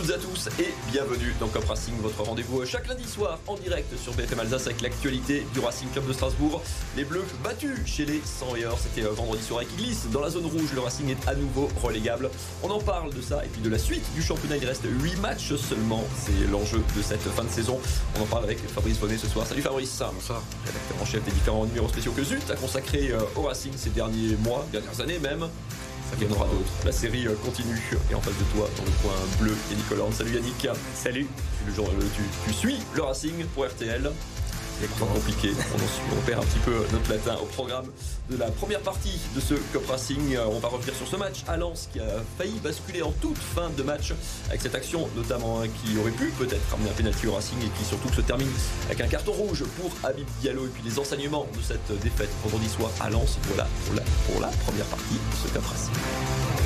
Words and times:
toutes 0.00 0.10
et 0.10 0.14
à 0.14 0.18
tous 0.18 0.48
et 0.58 0.72
bienvenue 0.90 1.34
dans 1.40 1.48
Cop 1.48 1.64
Racing, 1.66 1.94
votre 2.00 2.22
rendez-vous 2.22 2.64
chaque 2.64 2.88
lundi 2.88 3.06
soir 3.06 3.38
en 3.46 3.54
direct 3.56 3.94
sur 3.98 4.14
BFM 4.14 4.40
Alsace 4.40 4.66
avec 4.66 4.80
l'actualité 4.80 5.46
du 5.52 5.60
Racing 5.60 5.90
Club 5.90 6.06
de 6.06 6.14
Strasbourg. 6.14 6.62
Les 6.96 7.04
Bleus 7.04 7.24
battus 7.44 7.78
chez 7.84 8.06
les 8.06 8.22
100 8.24 8.54
meilleurs, 8.54 8.78
c'était 8.78 9.06
euh, 9.06 9.10
vendredi 9.10 9.42
soir 9.42 9.62
qui 9.62 9.76
glisse 9.76 10.06
dans 10.10 10.22
la 10.22 10.30
zone 10.30 10.46
rouge. 10.46 10.72
Le 10.74 10.80
Racing 10.80 11.10
est 11.10 11.28
à 11.28 11.34
nouveau 11.34 11.68
relégable. 11.82 12.30
On 12.62 12.70
en 12.70 12.78
parle 12.78 13.12
de 13.12 13.20
ça 13.20 13.44
et 13.44 13.48
puis 13.48 13.60
de 13.60 13.68
la 13.68 13.78
suite 13.78 14.04
du 14.14 14.22
championnat. 14.22 14.56
Il 14.56 14.64
reste 14.64 14.84
8 14.84 15.16
matchs 15.16 15.54
seulement. 15.56 16.04
C'est 16.16 16.50
l'enjeu 16.50 16.82
de 16.96 17.02
cette 17.02 17.20
fin 17.20 17.44
de 17.44 17.50
saison. 17.50 17.78
On 18.18 18.22
en 18.22 18.26
parle 18.26 18.44
avec 18.44 18.58
Fabrice 18.70 18.98
Bonnet 18.98 19.18
ce 19.18 19.26
soir. 19.26 19.46
Salut 19.46 19.62
Fabrice. 19.62 20.02
Bonsoir. 20.14 20.42
Rédacteur 20.64 21.02
en 21.02 21.04
chef 21.04 21.24
des 21.24 21.32
différents 21.32 21.66
numéros 21.66 21.88
spéciaux 21.88 22.12
que 22.12 22.24
Zut 22.24 22.50
a 22.50 22.56
consacré 22.56 23.10
euh, 23.10 23.20
au 23.36 23.42
Racing 23.42 23.72
ces 23.76 23.90
derniers 23.90 24.36
mois, 24.36 24.66
dernières 24.72 24.98
années 25.00 25.18
même. 25.18 25.46
D'autres. 26.18 26.46
La 26.84 26.92
série 26.92 27.26
euh, 27.26 27.34
continue. 27.44 27.80
Et 28.10 28.14
en 28.14 28.20
face 28.20 28.36
de 28.36 28.44
toi, 28.56 28.68
dans 28.76 28.84
le 28.84 28.90
coin 29.02 29.14
bleu, 29.38 29.56
Yannick 29.70 29.90
Hollande. 29.92 30.12
Salut 30.12 30.34
Yannick. 30.34 30.68
Salut. 30.94 31.26
Le 31.66 31.74
jour, 31.74 31.88
tu, 32.14 32.22
tu 32.44 32.52
suis 32.52 32.76
le 32.94 33.02
Racing 33.02 33.44
pour 33.54 33.66
RTL. 33.66 34.10
Compliqué. 34.88 35.50
On, 35.74 36.20
perd 36.22 36.42
un 36.42 36.46
petit 36.46 36.58
peu 36.60 36.72
notre 36.90 37.10
latin 37.10 37.36
au 37.42 37.44
programme 37.44 37.84
de 38.30 38.36
la 38.38 38.50
première 38.50 38.80
partie 38.80 39.20
de 39.34 39.40
ce 39.40 39.54
Cup 39.54 39.86
Racing. 39.86 40.38
On 40.38 40.58
va 40.58 40.68
revenir 40.68 40.94
sur 40.94 41.06
ce 41.06 41.16
match 41.16 41.44
à 41.48 41.58
Lens 41.58 41.88
qui 41.92 42.00
a 42.00 42.22
failli 42.38 42.58
basculer 42.60 43.02
en 43.02 43.12
toute 43.12 43.36
fin 43.36 43.68
de 43.76 43.82
match 43.82 44.14
avec 44.48 44.62
cette 44.62 44.74
action 44.74 45.06
notamment 45.16 45.60
hein, 45.60 45.66
qui 45.68 45.98
aurait 45.98 46.10
pu 46.12 46.26
peut-être 46.38 46.66
ramener 46.70 46.88
un 46.88 46.94
pénalty 46.94 47.26
au 47.26 47.32
Racing 47.32 47.58
et 47.58 47.78
qui 47.78 47.84
surtout 47.84 48.12
se 48.12 48.22
termine 48.22 48.48
avec 48.86 49.02
un 49.02 49.08
carton 49.08 49.32
rouge 49.32 49.64
pour 49.80 49.90
Habib 50.02 50.26
Diallo 50.40 50.64
et 50.64 50.70
puis 50.70 50.82
les 50.82 50.98
enseignements 50.98 51.46
de 51.54 51.62
cette 51.62 52.00
défaite 52.00 52.30
vendredi 52.42 52.68
soir 52.68 52.90
à 53.00 53.10
Lens. 53.10 53.38
Voilà 53.48 53.68
pour 53.84 53.94
la, 53.96 54.02
pour 54.30 54.40
la 54.40 54.48
première 54.64 54.86
partie 54.86 55.14
de 55.14 55.36
ce 55.46 55.52
Cup 55.52 55.66
Racing. 55.66 56.59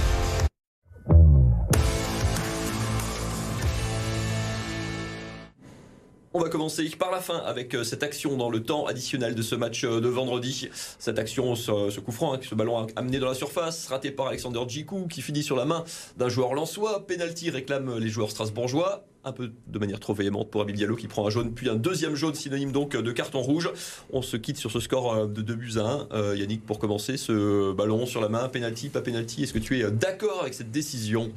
On 6.36 6.40
va 6.40 6.48
commencer 6.48 6.84
par 6.98 7.12
la 7.12 7.20
fin 7.20 7.38
avec 7.38 7.76
cette 7.84 8.02
action 8.02 8.36
dans 8.36 8.50
le 8.50 8.60
temps 8.60 8.86
additionnel 8.86 9.36
de 9.36 9.42
ce 9.42 9.54
match 9.54 9.84
de 9.84 10.08
vendredi. 10.08 10.68
Cette 10.98 11.20
action, 11.20 11.54
ce, 11.54 12.00
coup 12.00 12.10
franc, 12.10 12.34
hein, 12.34 12.40
ce 12.42 12.56
ballon 12.56 12.88
amené 12.96 13.20
dans 13.20 13.28
la 13.28 13.34
surface, 13.34 13.86
raté 13.86 14.10
par 14.10 14.26
Alexander 14.26 14.60
Djikou, 14.66 15.06
qui 15.06 15.22
finit 15.22 15.44
sur 15.44 15.54
la 15.54 15.64
main 15.64 15.84
d'un 16.16 16.28
joueur 16.28 16.54
lensois. 16.54 17.06
Penalty 17.06 17.50
réclame 17.50 17.98
les 17.98 18.08
joueurs 18.08 18.32
strasbourgeois 18.32 19.04
un 19.24 19.32
peu 19.32 19.52
de 19.68 19.78
manière 19.78 20.00
trop 20.00 20.12
véhémente 20.12 20.50
pour 20.50 20.60
Abib 20.60 20.76
Diallo 20.76 20.96
qui 20.96 21.08
prend 21.08 21.26
un 21.26 21.30
jaune 21.30 21.54
puis 21.54 21.70
un 21.70 21.76
deuxième 21.76 22.14
jaune 22.14 22.34
synonyme 22.34 22.72
donc 22.72 22.96
de 22.96 23.12
carton 23.12 23.40
rouge. 23.40 23.70
On 24.12 24.20
se 24.20 24.36
quitte 24.36 24.58
sur 24.58 24.72
ce 24.72 24.80
score 24.80 25.28
de 25.28 25.40
2 25.40 25.54
buts 25.54 25.72
à 25.76 25.82
1. 25.82 26.08
Euh, 26.12 26.36
Yannick, 26.36 26.66
pour 26.66 26.80
commencer, 26.80 27.16
ce 27.16 27.72
ballon 27.72 28.06
sur 28.06 28.20
la 28.20 28.28
main, 28.28 28.48
penalty, 28.48 28.88
pas 28.88 29.02
penalty, 29.02 29.44
est-ce 29.44 29.52
que 29.52 29.60
tu 29.60 29.78
es 29.78 29.90
d'accord 29.90 30.40
avec 30.42 30.52
cette 30.52 30.72
décision? 30.72 31.32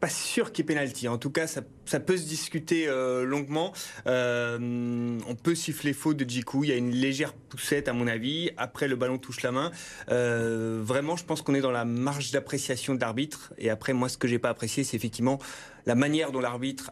Pas 0.00 0.08
sûr 0.08 0.52
qu'il 0.52 0.64
y 0.64 0.66
ait 0.66 0.74
pénalty. 0.74 1.08
En 1.08 1.18
tout 1.18 1.30
cas, 1.30 1.46
ça, 1.46 2.00
peut 2.00 2.16
se 2.16 2.26
discuter 2.26 2.86
euh, 2.88 3.24
longuement. 3.24 3.72
Euh, 4.06 5.18
on 5.26 5.34
peut 5.34 5.54
siffler 5.54 5.92
faute 5.92 6.16
de 6.16 6.28
Djikou. 6.28 6.64
Il 6.64 6.70
y 6.70 6.72
a 6.72 6.76
une 6.76 6.92
légère 6.92 7.32
poussette, 7.32 7.88
à 7.88 7.92
mon 7.92 8.06
avis. 8.06 8.50
Après, 8.56 8.88
le 8.88 8.96
ballon 8.96 9.18
touche 9.18 9.42
la 9.42 9.50
main. 9.50 9.72
Euh, 10.10 10.80
vraiment, 10.82 11.16
je 11.16 11.24
pense 11.24 11.42
qu'on 11.42 11.54
est 11.54 11.60
dans 11.60 11.70
la 11.70 11.84
marge 11.84 12.30
d'appréciation 12.30 12.94
de 12.94 13.00
l'arbitre. 13.00 13.52
Et 13.58 13.70
après, 13.70 13.92
moi, 13.92 14.08
ce 14.08 14.18
que 14.18 14.28
j'ai 14.28 14.38
pas 14.38 14.50
apprécié, 14.50 14.84
c'est 14.84 14.96
effectivement 14.96 15.38
la 15.86 15.94
manière 15.94 16.32
dont 16.32 16.40
l'arbitre 16.40 16.90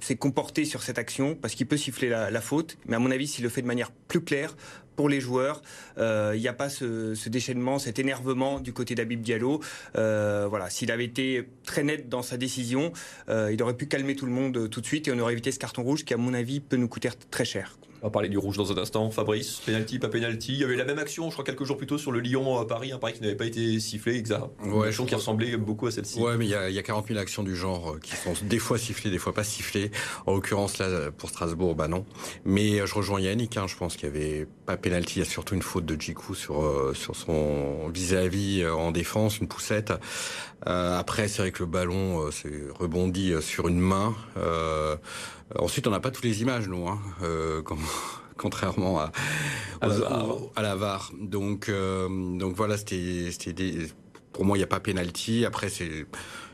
s'est 0.00 0.16
comporté 0.16 0.64
sur 0.64 0.82
cette 0.82 0.98
action, 0.98 1.36
parce 1.36 1.54
qu'il 1.54 1.68
peut 1.68 1.76
siffler 1.76 2.08
la, 2.08 2.32
la, 2.32 2.40
faute. 2.40 2.76
Mais 2.86 2.96
à 2.96 2.98
mon 2.98 3.12
avis, 3.12 3.28
s'il 3.28 3.44
le 3.44 3.50
fait 3.50 3.62
de 3.62 3.66
manière 3.68 3.92
plus 3.92 4.22
claire, 4.22 4.56
pour 4.98 5.08
les 5.08 5.20
joueurs. 5.20 5.62
Euh, 5.98 6.32
il 6.34 6.40
n'y 6.40 6.48
a 6.48 6.52
pas 6.52 6.68
ce, 6.68 7.28
déchaînement, 7.28 7.78
cet 7.78 8.00
énervement 8.00 8.58
du 8.58 8.72
côté 8.72 8.96
d'Abib 8.96 9.20
Diallo. 9.20 9.60
Euh, 9.94 10.48
voilà, 10.50 10.70
s'il 10.70 10.90
avait 10.90 11.04
été 11.04 11.48
très 11.62 11.84
net 11.84 12.08
dans 12.08 12.22
sa 12.22 12.36
décision, 12.36 12.92
euh, 13.28 13.52
il 13.52 13.62
aurait 13.62 13.76
pu 13.76 13.86
calmer 13.86 14.16
tout 14.16 14.26
le 14.26 14.32
monde 14.32 14.68
tout 14.68 14.80
de 14.80 14.86
suite 14.86 15.06
et 15.06 15.12
on 15.12 15.18
aurait 15.20 15.34
évité 15.34 15.52
ce 15.52 15.60
carton 15.60 15.84
rouge 15.84 16.04
qui, 16.04 16.14
à 16.14 16.16
mon 16.16 16.34
avis, 16.34 16.58
peut 16.58 16.74
nous 16.74 16.88
coûter 16.88 17.10
très 17.30 17.44
cher. 17.44 17.78
On 18.02 18.06
va 18.06 18.10
parler 18.10 18.28
du 18.28 18.38
rouge 18.38 18.56
dans 18.56 18.70
un 18.72 18.78
instant. 18.78 19.10
Fabrice, 19.10 19.60
penalty, 19.64 19.98
pas 19.98 20.08
penalty. 20.08 20.52
Il 20.52 20.60
y 20.60 20.64
avait 20.64 20.76
la 20.76 20.84
même 20.84 20.98
action, 20.98 21.28
je 21.28 21.32
crois, 21.32 21.44
quelques 21.44 21.64
jours 21.64 21.76
plus 21.76 21.86
tôt 21.86 21.98
sur 21.98 22.12
le 22.12 22.20
Lyon-Paris, 22.20 22.92
un 22.92 22.98
Paris 22.98 23.14
qui 23.14 23.22
n'avait 23.22 23.36
pas 23.36 23.46
été 23.46 23.80
sifflé, 23.80 24.16
exact. 24.16 24.44
Ouais, 24.62 24.70
une 24.70 24.82
action 24.84 25.06
qui 25.06 25.14
ressemblait 25.14 25.56
beaucoup 25.56 25.86
à 25.86 25.90
celle-ci. 25.90 26.20
Ouais, 26.20 26.36
mais 26.36 26.46
il 26.46 26.50
y, 26.50 26.54
a, 26.54 26.68
il 26.68 26.74
y, 26.74 26.78
a, 26.78 26.82
40 26.82 27.08
000 27.08 27.18
actions 27.18 27.42
du 27.42 27.56
genre 27.56 27.98
qui 28.00 28.14
sont 28.16 28.34
des 28.42 28.58
fois 28.58 28.78
sifflées, 28.78 29.10
des 29.10 29.18
fois 29.18 29.34
pas 29.34 29.44
sifflées. 29.44 29.90
En 30.26 30.34
l'occurrence, 30.34 30.78
là, 30.78 31.10
pour 31.10 31.28
Strasbourg, 31.28 31.74
bah 31.74 31.88
non. 31.88 32.04
Mais 32.44 32.86
je 32.86 32.94
rejoins 32.94 33.20
Yannick, 33.20 33.56
hein, 33.56 33.66
je 33.66 33.76
pense 33.76 33.96
qu'il 33.96 34.08
y 34.08 34.12
avait 34.12 34.46
pas 34.66 34.76
penalty. 34.76 35.16
Il 35.16 35.18
y 35.20 35.22
a 35.22 35.28
surtout 35.28 35.54
une 35.54 35.62
faute 35.62 35.86
de 35.86 36.00
Djikou 36.00 36.34
sur, 36.34 36.62
euh, 36.62 36.94
sur 36.94 37.16
son 37.16 37.88
vis-à-vis 37.88 38.62
-vis 38.62 38.70
en 38.70 38.92
défense, 38.92 39.38
une 39.38 39.48
poussette. 39.48 39.92
Euh, 40.66 40.98
après, 40.98 41.28
c'est 41.28 41.42
vrai 41.42 41.52
que 41.52 41.60
le 41.60 41.66
ballon 41.66 42.20
euh, 42.20 42.30
s'est 42.30 42.62
rebondi 42.78 43.32
sur 43.40 43.68
une 43.68 43.78
main. 43.78 44.14
Euh, 44.36 44.96
ensuite, 45.56 45.86
on 45.86 45.90
n'a 45.90 46.00
pas 46.00 46.10
toutes 46.10 46.24
les 46.24 46.42
images, 46.42 46.68
nous. 46.68 46.88
Hein, 46.88 47.00
comme 47.64 47.80
contrairement 48.38 49.00
à, 49.00 49.12
à, 49.82 49.86
à, 49.88 50.26
à, 50.56 50.62
la 50.62 50.74
VAR. 50.76 51.12
Donc, 51.20 51.68
euh, 51.68 52.08
donc 52.38 52.54
voilà, 52.54 52.78
c'était, 52.78 53.52
des, 53.52 53.88
pour 54.32 54.46
moi, 54.46 54.56
il 54.56 54.60
n'y 54.60 54.64
a 54.64 54.68
pas 54.68 54.80
pénalty. 54.80 55.44
Après, 55.44 55.68
c'est 55.68 56.06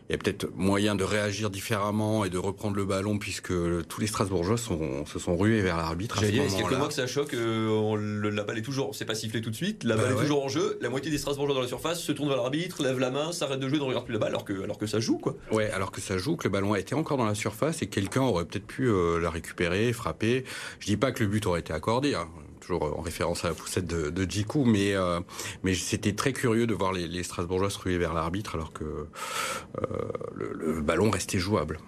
il 0.08 0.12
y 0.12 0.14
a 0.14 0.18
peut-être 0.18 0.54
moyen 0.54 0.94
de 0.94 1.04
réagir 1.04 1.48
différemment 1.48 2.26
et 2.26 2.30
de 2.30 2.36
reprendre 2.36 2.76
le 2.76 2.84
ballon 2.84 3.18
puisque 3.18 3.52
tous 3.88 4.00
les 4.00 4.06
Strasbourgeois 4.06 4.58
sont, 4.58 5.06
se 5.06 5.18
sont 5.18 5.36
rués 5.36 5.62
vers 5.62 5.78
l'arbitre. 5.78 6.18
J'ai 6.20 6.30
dit, 6.30 6.40
est-ce 6.40 6.56
quelques 6.56 6.72
mois 6.72 6.88
que 6.88 6.94
ça 6.94 7.06
choque 7.06 7.32
euh, 7.32 8.30
La 8.30 8.44
balle 8.44 8.58
est 8.58 8.62
toujours, 8.62 8.94
c'est 8.94 9.06
pas 9.06 9.14
sifflé 9.14 9.40
tout 9.40 9.50
de 9.50 9.54
suite, 9.56 9.82
la 9.84 9.96
balle 9.96 10.04
bah, 10.04 10.10
est 10.10 10.14
ouais. 10.16 10.22
toujours 10.22 10.44
en 10.44 10.48
jeu, 10.48 10.78
la 10.82 10.90
moitié 10.90 11.10
des 11.10 11.16
Strasbourgeois 11.16 11.54
dans 11.54 11.62
la 11.62 11.68
surface 11.68 12.00
se 12.00 12.12
tournent 12.12 12.28
vers 12.28 12.36
l'arbitre, 12.36 12.82
lève 12.82 12.98
la 12.98 13.10
main, 13.10 13.32
s'arrête 13.32 13.60
de 13.60 13.68
jouer, 13.68 13.78
ne 13.78 13.84
regarde 13.84 14.04
plus 14.04 14.12
la 14.12 14.18
balle 14.18 14.30
alors 14.30 14.44
que, 14.44 14.62
alors 14.62 14.76
que 14.76 14.86
ça 14.86 15.00
joue 15.00 15.16
quoi. 15.16 15.36
Ouais, 15.50 15.70
alors 15.70 15.90
que 15.90 16.02
ça 16.02 16.18
joue, 16.18 16.36
que 16.36 16.44
le 16.44 16.52
ballon 16.52 16.74
a 16.74 16.78
été 16.78 16.94
encore 16.94 17.16
dans 17.16 17.24
la 17.24 17.34
surface 17.34 17.80
et 17.80 17.86
quelqu'un 17.86 18.22
aurait 18.22 18.44
peut-être 18.44 18.66
pu 18.66 18.86
euh, 18.88 19.18
la 19.20 19.30
récupérer, 19.30 19.92
frapper. 19.94 20.44
Je 20.80 20.86
dis 20.86 20.98
pas 20.98 21.12
que 21.12 21.22
le 21.22 21.30
but 21.30 21.46
aurait 21.46 21.60
été 21.60 21.72
accordé, 21.72 22.14
hein 22.14 22.28
toujours 22.64 22.98
en 22.98 23.02
référence 23.02 23.44
à 23.44 23.48
la 23.48 23.54
poussette 23.54 23.86
de, 23.86 24.10
de 24.10 24.30
Djikou, 24.30 24.64
mais 24.64 24.94
euh, 24.94 25.20
mais 25.62 25.74
c'était 25.74 26.14
très 26.14 26.32
curieux 26.32 26.66
de 26.66 26.74
voir 26.74 26.92
les, 26.92 27.06
les 27.06 27.22
Strasbourgeois 27.22 27.70
se 27.70 27.78
ruer 27.78 27.98
vers 27.98 28.14
l'arbitre 28.14 28.54
alors 28.54 28.72
que 28.72 28.84
euh, 28.84 29.86
le, 30.34 30.80
ballon 30.80 31.10
restait 31.10 31.38
jouable 31.38 31.78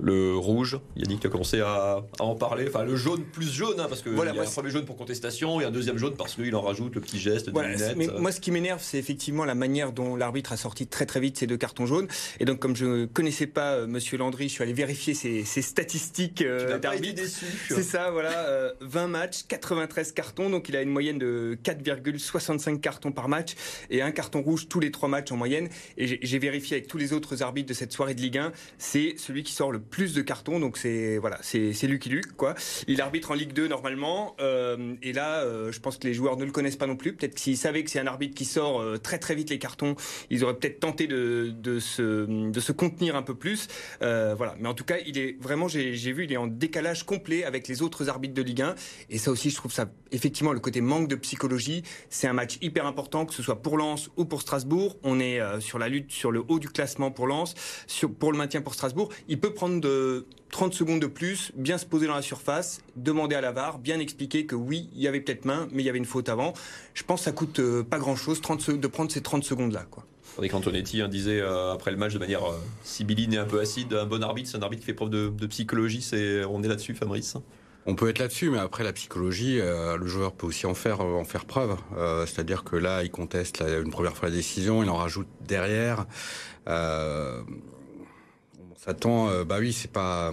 le 0.00 0.36
rouge. 0.36 0.78
Yannick, 0.96 1.20
tu 1.20 1.26
as 1.26 1.30
commencé 1.30 1.60
à, 1.60 2.02
à, 2.18 2.22
en 2.22 2.34
parler. 2.34 2.66
Enfin, 2.68 2.84
le 2.84 2.96
jaune 2.96 3.24
plus 3.24 3.50
jaune, 3.50 3.78
hein, 3.78 3.86
parce 3.88 4.02
qu'il 4.02 4.12
voilà, 4.12 4.34
y 4.34 4.38
a 4.38 4.42
un 4.42 4.46
premier 4.46 4.70
jaune 4.70 4.84
pour 4.84 4.96
contestation 4.96 5.60
et 5.60 5.64
un 5.64 5.70
deuxième 5.70 5.98
jaune 5.98 6.14
parce 6.16 6.34
qu'il 6.34 6.54
en 6.54 6.60
rajoute 6.60 6.94
le 6.94 7.00
petit 7.00 7.18
geste 7.18 7.46
de 7.46 7.52
voilà, 7.52 7.76
Mais 7.96 8.08
moi, 8.18 8.32
ce 8.32 8.40
qui 8.40 8.50
m'énerve, 8.50 8.80
c'est 8.82 8.98
effectivement 8.98 9.44
la 9.44 9.54
manière 9.54 9.92
dont 9.92 10.16
l'arbitre 10.16 10.52
a 10.52 10.56
sorti 10.56 10.86
très 10.86 11.06
très 11.06 11.20
vite 11.20 11.38
ces 11.38 11.46
deux 11.46 11.56
cartons 11.56 11.86
jaunes. 11.86 12.08
Et 12.40 12.44
donc, 12.44 12.58
comme 12.58 12.76
je 12.76 12.84
ne 12.84 13.06
connaissais 13.06 13.46
pas 13.46 13.72
euh, 13.72 13.86
Monsieur 13.86 14.18
Landry, 14.18 14.48
je 14.48 14.54
suis 14.54 14.62
allé 14.62 14.72
vérifier 14.72 15.14
ses, 15.14 15.44
ses 15.44 15.62
statistiques 15.62 16.42
euh, 16.42 16.78
d'arbitre. 16.78 17.22
C'est 17.68 17.82
ça, 17.82 18.10
voilà. 18.10 18.46
Euh, 18.48 18.72
20 18.80 19.08
matchs, 19.08 19.44
93 19.48 20.12
cartons. 20.12 20.50
Donc, 20.50 20.68
il 20.68 20.76
a 20.76 20.82
une 20.82 20.90
moyenne 20.90 21.18
de 21.18 21.58
4,65 21.64 22.80
cartons 22.80 23.12
par 23.12 23.28
match 23.28 23.54
et 23.90 24.02
un 24.02 24.10
carton 24.10 24.42
rouge 24.42 24.68
tous 24.68 24.80
les 24.80 24.90
trois 24.90 25.08
matchs 25.08 25.32
en 25.32 25.36
moyenne. 25.36 25.68
Et 25.96 26.18
j'ai 26.22 26.38
vérifié 26.38 26.76
avec 26.76 26.88
tous 26.88 26.98
les 26.98 27.12
autres 27.12 27.42
arbitres 27.42 27.68
de 27.68 27.74
cette 27.74 27.92
soirée 27.92 28.14
de 28.14 28.20
Ligue 28.20 28.38
1. 28.38 28.52
C'est 28.78 29.14
celui 29.18 29.42
qui 29.42 29.52
sort 29.52 29.72
le 29.72 29.81
plus 29.90 30.14
de 30.14 30.22
cartons, 30.22 30.60
donc 30.60 30.76
c'est 30.76 31.18
voilà, 31.18 31.38
c'est 31.42 31.86
Lucky 31.86 32.08
Luke 32.08 32.32
quoi. 32.36 32.54
Il 32.88 33.00
arbitre 33.00 33.30
en 33.30 33.34
Ligue 33.34 33.52
2 33.52 33.68
normalement, 33.68 34.36
euh, 34.40 34.94
et 35.02 35.12
là, 35.12 35.40
euh, 35.40 35.72
je 35.72 35.80
pense 35.80 35.98
que 35.98 36.06
les 36.06 36.14
joueurs 36.14 36.36
ne 36.36 36.44
le 36.44 36.50
connaissent 36.50 36.76
pas 36.76 36.86
non 36.86 36.96
plus. 36.96 37.14
Peut-être 37.14 37.38
s'ils 37.38 37.56
savaient 37.56 37.84
que 37.84 37.90
c'est 37.90 38.00
un 38.00 38.06
arbitre 38.06 38.34
qui 38.34 38.44
sort 38.44 38.80
euh, 38.80 38.96
très 38.96 39.18
très 39.18 39.34
vite 39.34 39.50
les 39.50 39.58
cartons, 39.58 39.96
ils 40.30 40.44
auraient 40.44 40.56
peut-être 40.56 40.80
tenté 40.80 41.06
de, 41.06 41.52
de, 41.54 41.78
se, 41.78 42.50
de 42.50 42.60
se 42.60 42.72
contenir 42.72 43.16
un 43.16 43.22
peu 43.22 43.34
plus. 43.34 43.68
Voilà, 44.00 44.56
mais 44.58 44.68
en 44.68 44.74
tout 44.74 44.84
cas, 44.84 44.96
il 45.06 45.18
est 45.18 45.36
vraiment, 45.40 45.68
j'ai 45.68 46.12
vu, 46.12 46.24
il 46.24 46.32
est 46.32 46.36
en 46.36 46.46
décalage 46.46 47.04
complet 47.04 47.44
avec 47.44 47.68
les 47.68 47.82
autres 47.82 48.08
arbitres 48.08 48.34
de 48.34 48.42
Ligue 48.42 48.62
1, 48.62 48.74
et 49.10 49.18
ça 49.18 49.30
aussi, 49.30 49.50
je 49.50 49.56
trouve 49.56 49.72
ça 49.72 49.90
effectivement 50.10 50.52
le 50.52 50.60
côté 50.60 50.80
manque 50.80 51.08
de 51.08 51.16
psychologie. 51.16 51.82
C'est 52.08 52.26
un 52.26 52.32
match 52.32 52.58
hyper 52.62 52.86
important, 52.86 53.26
que 53.26 53.34
ce 53.34 53.42
soit 53.42 53.62
pour 53.62 53.76
Lens 53.76 54.10
ou 54.16 54.24
pour 54.24 54.42
Strasbourg. 54.42 54.96
On 55.02 55.20
est 55.20 55.40
sur 55.60 55.78
la 55.78 55.88
lutte 55.88 56.10
sur 56.12 56.30
le 56.30 56.42
haut 56.48 56.58
du 56.58 56.68
classement 56.68 57.10
pour 57.10 57.26
Lens, 57.26 57.54
sur, 57.86 58.12
pour 58.12 58.32
le 58.32 58.38
maintien 58.38 58.62
pour 58.62 58.74
Strasbourg. 58.74 59.10
Il 59.28 59.40
peut 59.40 59.52
prendre 59.52 59.71
de 59.80 60.26
30 60.50 60.74
secondes 60.74 61.00
de 61.00 61.06
plus, 61.06 61.52
bien 61.56 61.78
se 61.78 61.86
poser 61.86 62.06
dans 62.06 62.14
la 62.14 62.22
surface, 62.22 62.82
demander 62.96 63.34
à 63.36 63.40
la 63.40 63.52
VAR, 63.52 63.78
bien 63.78 63.98
expliquer 63.98 64.46
que 64.46 64.54
oui, 64.54 64.88
il 64.94 65.00
y 65.00 65.08
avait 65.08 65.20
peut-être 65.20 65.44
main, 65.44 65.68
mais 65.72 65.82
il 65.82 65.86
y 65.86 65.88
avait 65.88 65.98
une 65.98 66.04
faute 66.04 66.28
avant. 66.28 66.52
Je 66.94 67.02
pense 67.04 67.20
que 67.20 67.24
ça 67.24 67.32
coûte 67.32 67.58
euh, 67.58 67.82
pas 67.82 67.98
grand-chose 67.98 68.40
de 68.40 68.86
prendre 68.86 69.10
ces 69.10 69.22
30 69.22 69.44
secondes-là. 69.44 69.86
quoi. 69.90 70.04
Tandis 70.36 70.48
qu'Antonetti 70.48 71.02
hein, 71.02 71.08
disait 71.08 71.40
euh, 71.40 71.72
après 71.72 71.90
le 71.90 71.96
match 71.96 72.14
de 72.14 72.18
manière 72.18 72.44
euh, 72.44 72.58
sibylline 72.84 73.34
et 73.34 73.38
un 73.38 73.44
peu 73.44 73.60
acide, 73.60 73.92
un 73.92 74.06
bon 74.06 74.22
arbitre, 74.22 74.48
c'est 74.50 74.56
un 74.56 74.62
arbitre 74.62 74.80
qui 74.80 74.86
fait 74.86 74.94
preuve 74.94 75.10
de, 75.10 75.28
de 75.28 75.46
psychologie, 75.46 76.00
c'est, 76.00 76.44
on 76.44 76.62
est 76.62 76.68
là-dessus 76.68 76.94
Fabrice? 76.94 77.36
On 77.84 77.96
peut 77.96 78.08
être 78.08 78.20
là-dessus, 78.20 78.48
mais 78.48 78.58
après 78.58 78.84
la 78.84 78.92
psychologie, 78.92 79.58
euh, 79.60 79.96
le 79.96 80.06
joueur 80.06 80.32
peut 80.32 80.46
aussi 80.46 80.66
en 80.66 80.74
faire 80.74 81.00
en 81.00 81.24
faire 81.24 81.44
preuve. 81.44 81.76
Euh, 81.96 82.26
c'est-à-dire 82.26 82.62
que 82.62 82.76
là, 82.76 83.02
il 83.02 83.10
conteste 83.10 83.60
une 83.60 83.90
première 83.90 84.16
fois 84.16 84.28
la 84.28 84.36
décision, 84.36 84.84
il 84.84 84.88
en 84.88 84.96
rajoute 84.96 85.26
derrière. 85.40 86.06
S'attend, 88.84 89.28
euh, 89.28 89.44
bah 89.44 89.58
oui, 89.60 89.72
c'est 89.72 89.92
pas, 89.92 90.32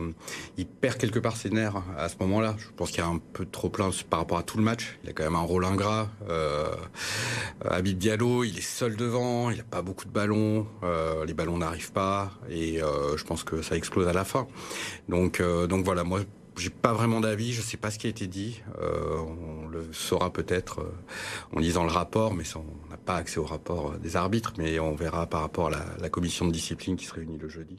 il 0.57 0.65
perd 0.65 0.97
quelque 0.97 1.19
part 1.19 1.37
ses 1.37 1.51
nerfs 1.51 1.83
à 1.95 2.09
ce 2.09 2.15
moment-là. 2.21 2.55
Je 2.57 2.65
pense 2.75 2.89
qu'il 2.89 2.97
y 2.97 3.03
a 3.03 3.07
un 3.07 3.19
peu 3.19 3.45
trop 3.45 3.69
plein 3.69 3.91
par 4.09 4.21
rapport 4.21 4.39
à 4.39 4.43
tout 4.43 4.57
le 4.57 4.63
match. 4.63 4.97
Il 5.03 5.09
a 5.11 5.13
quand 5.13 5.23
même 5.23 5.35
un 5.35 5.41
rôle 5.41 5.65
ingrat. 5.65 6.09
Euh, 6.27 6.73
Habib 7.63 7.99
Diallo, 7.99 8.43
il 8.43 8.57
est 8.57 8.61
seul 8.61 8.95
devant, 8.95 9.51
il 9.51 9.59
a 9.59 9.63
pas 9.63 9.83
beaucoup 9.83 10.05
de 10.05 10.09
ballons, 10.09 10.65
euh, 10.81 11.25
les 11.25 11.35
ballons 11.35 11.59
n'arrivent 11.59 11.91
pas, 11.91 12.31
et 12.49 12.81
euh, 12.81 13.15
je 13.17 13.23
pense 13.23 13.43
que 13.43 13.61
ça 13.61 13.75
explose 13.75 14.07
à 14.07 14.13
la 14.13 14.25
fin. 14.25 14.47
Donc, 15.09 15.43
donc 15.43 15.85
voilà, 15.85 16.03
moi. 16.03 16.21
J'ai 16.57 16.71
pas 16.71 16.91
vraiment 16.91 17.21
d'avis, 17.21 17.53
je 17.53 17.61
sais 17.61 17.77
pas 17.77 17.89
ce 17.89 17.97
qui 17.97 18.07
a 18.07 18.09
été 18.09 18.27
dit. 18.27 18.61
On 18.81 19.69
le 19.69 19.93
saura 19.93 20.33
peut-être 20.33 20.85
en 21.55 21.59
lisant 21.59 21.83
le 21.83 21.91
rapport, 21.91 22.33
mais 22.33 22.43
on 22.57 22.89
n'a 22.89 22.97
pas 22.97 23.15
accès 23.15 23.39
au 23.39 23.45
rapport 23.45 23.93
des 23.93 24.17
arbitres, 24.17 24.51
mais 24.57 24.77
on 24.77 24.93
verra 24.93 25.25
par 25.25 25.39
rapport 25.39 25.67
à 25.67 25.71
la 26.01 26.09
commission 26.09 26.45
de 26.45 26.51
discipline 26.51 26.97
qui 26.97 27.05
se 27.05 27.13
réunit 27.13 27.37
le 27.37 27.47
jeudi. 27.47 27.77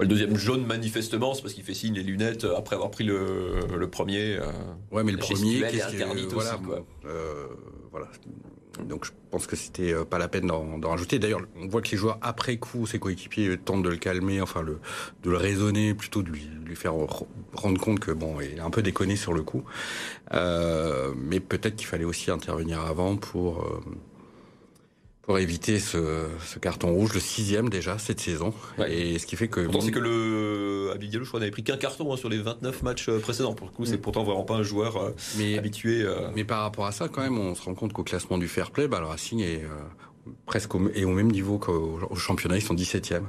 Le 0.00 0.06
deuxième 0.06 0.36
jaune, 0.36 0.64
manifestement, 0.64 1.34
c'est 1.34 1.42
parce 1.42 1.54
qu'il 1.54 1.64
fait 1.64 1.74
signe 1.74 1.94
les 1.94 2.02
lunettes 2.02 2.44
après 2.56 2.74
avoir 2.74 2.90
pris 2.90 3.04
le, 3.04 3.60
le 3.76 3.90
premier. 3.90 4.36
Euh, 4.36 4.46
ouais, 4.90 5.04
mais 5.04 5.12
le 5.12 5.18
premier, 5.18 5.60
qu'est-ce 5.60 5.92
que 5.96 6.32
voilà, 6.32 6.54
aussi, 6.54 6.62
quoi. 6.64 6.86
Euh, 7.04 7.46
voilà. 7.90 8.08
Donc 8.88 9.04
je 9.04 9.10
pense 9.30 9.46
que 9.46 9.56
c'était 9.56 9.94
pas 10.08 10.18
la 10.18 10.28
peine 10.28 10.46
d'en 10.46 10.88
rajouter. 10.88 11.18
D'ailleurs, 11.18 11.42
on 11.60 11.66
voit 11.66 11.82
que 11.82 11.90
les 11.90 11.98
joueurs 11.98 12.18
après 12.22 12.56
coup, 12.56 12.86
ses 12.86 12.98
coéquipiers 12.98 13.58
tentent 13.58 13.82
de 13.82 13.90
le 13.90 13.96
calmer, 13.96 14.40
enfin 14.40 14.62
le, 14.62 14.78
de 15.22 15.30
le 15.30 15.36
raisonner, 15.36 15.92
plutôt 15.92 16.22
de 16.22 16.30
lui, 16.30 16.48
lui 16.64 16.76
faire 16.76 16.94
rendre 17.52 17.80
compte 17.80 18.00
que 18.00 18.12
bon, 18.12 18.40
il 18.40 18.58
est 18.58 18.60
un 18.60 18.70
peu 18.70 18.80
déconné 18.80 19.16
sur 19.16 19.34
le 19.34 19.42
coup. 19.42 19.64
Euh, 20.32 21.12
mais 21.16 21.40
peut-être 21.40 21.76
qu'il 21.76 21.88
fallait 21.88 22.04
aussi 22.04 22.30
intervenir 22.30 22.80
avant 22.80 23.16
pour 23.16 23.64
euh, 23.64 23.80
pour 25.22 25.38
éviter 25.38 25.78
ce, 25.78 26.26
ce, 26.44 26.58
carton 26.58 26.92
rouge, 26.92 27.12
le 27.14 27.20
sixième 27.20 27.68
déjà 27.68 27.98
cette 27.98 28.20
saison. 28.20 28.52
Ouais. 28.78 28.92
Et 28.92 29.18
ce 29.18 29.26
qui 29.26 29.36
fait 29.36 29.48
que. 29.48 29.60
Pourtant, 29.60 29.80
c'est 29.82 29.90
que 29.92 29.98
le 29.98 30.90
Abid 30.94 31.10
Diallo, 31.10 31.24
je 31.24 31.28
crois, 31.30 31.40
n'avait 31.40 31.52
pris 31.52 31.62
qu'un 31.62 31.76
carton 31.76 32.12
hein, 32.12 32.16
sur 32.16 32.28
les 32.28 32.38
29 32.38 32.82
matchs 32.82 33.08
euh, 33.08 33.18
précédents. 33.20 33.54
Pour 33.54 33.66
le 33.68 33.72
coup, 33.72 33.84
c'est 33.84 33.96
Mm. 33.96 34.00
pourtant 34.00 34.24
vraiment 34.24 34.44
pas 34.44 34.54
un 34.54 34.62
joueur 34.62 34.96
euh, 34.96 35.10
mais, 35.38 35.56
habitué. 35.58 36.02
euh. 36.02 36.30
mais 36.34 36.44
par 36.44 36.62
rapport 36.62 36.86
à 36.86 36.92
ça, 36.92 37.08
quand 37.08 37.20
même, 37.22 37.38
on 37.38 37.54
se 37.54 37.62
rend 37.62 37.74
compte 37.74 37.92
qu'au 37.92 38.02
classement 38.04 38.38
du 38.38 38.48
fair 38.48 38.70
play, 38.70 38.88
bah, 38.88 38.98
le 39.00 39.06
Racing 39.06 39.40
est 39.40 39.62
euh, 39.62 40.30
presque 40.46 40.74
au, 40.74 40.88
est 40.90 41.04
au 41.04 41.10
même 41.12 41.30
niveau 41.30 41.58
qu'au 41.58 42.00
au 42.08 42.16
championnat. 42.16 42.56
Ils 42.56 42.62
sont 42.62 42.74
17e. 42.74 43.22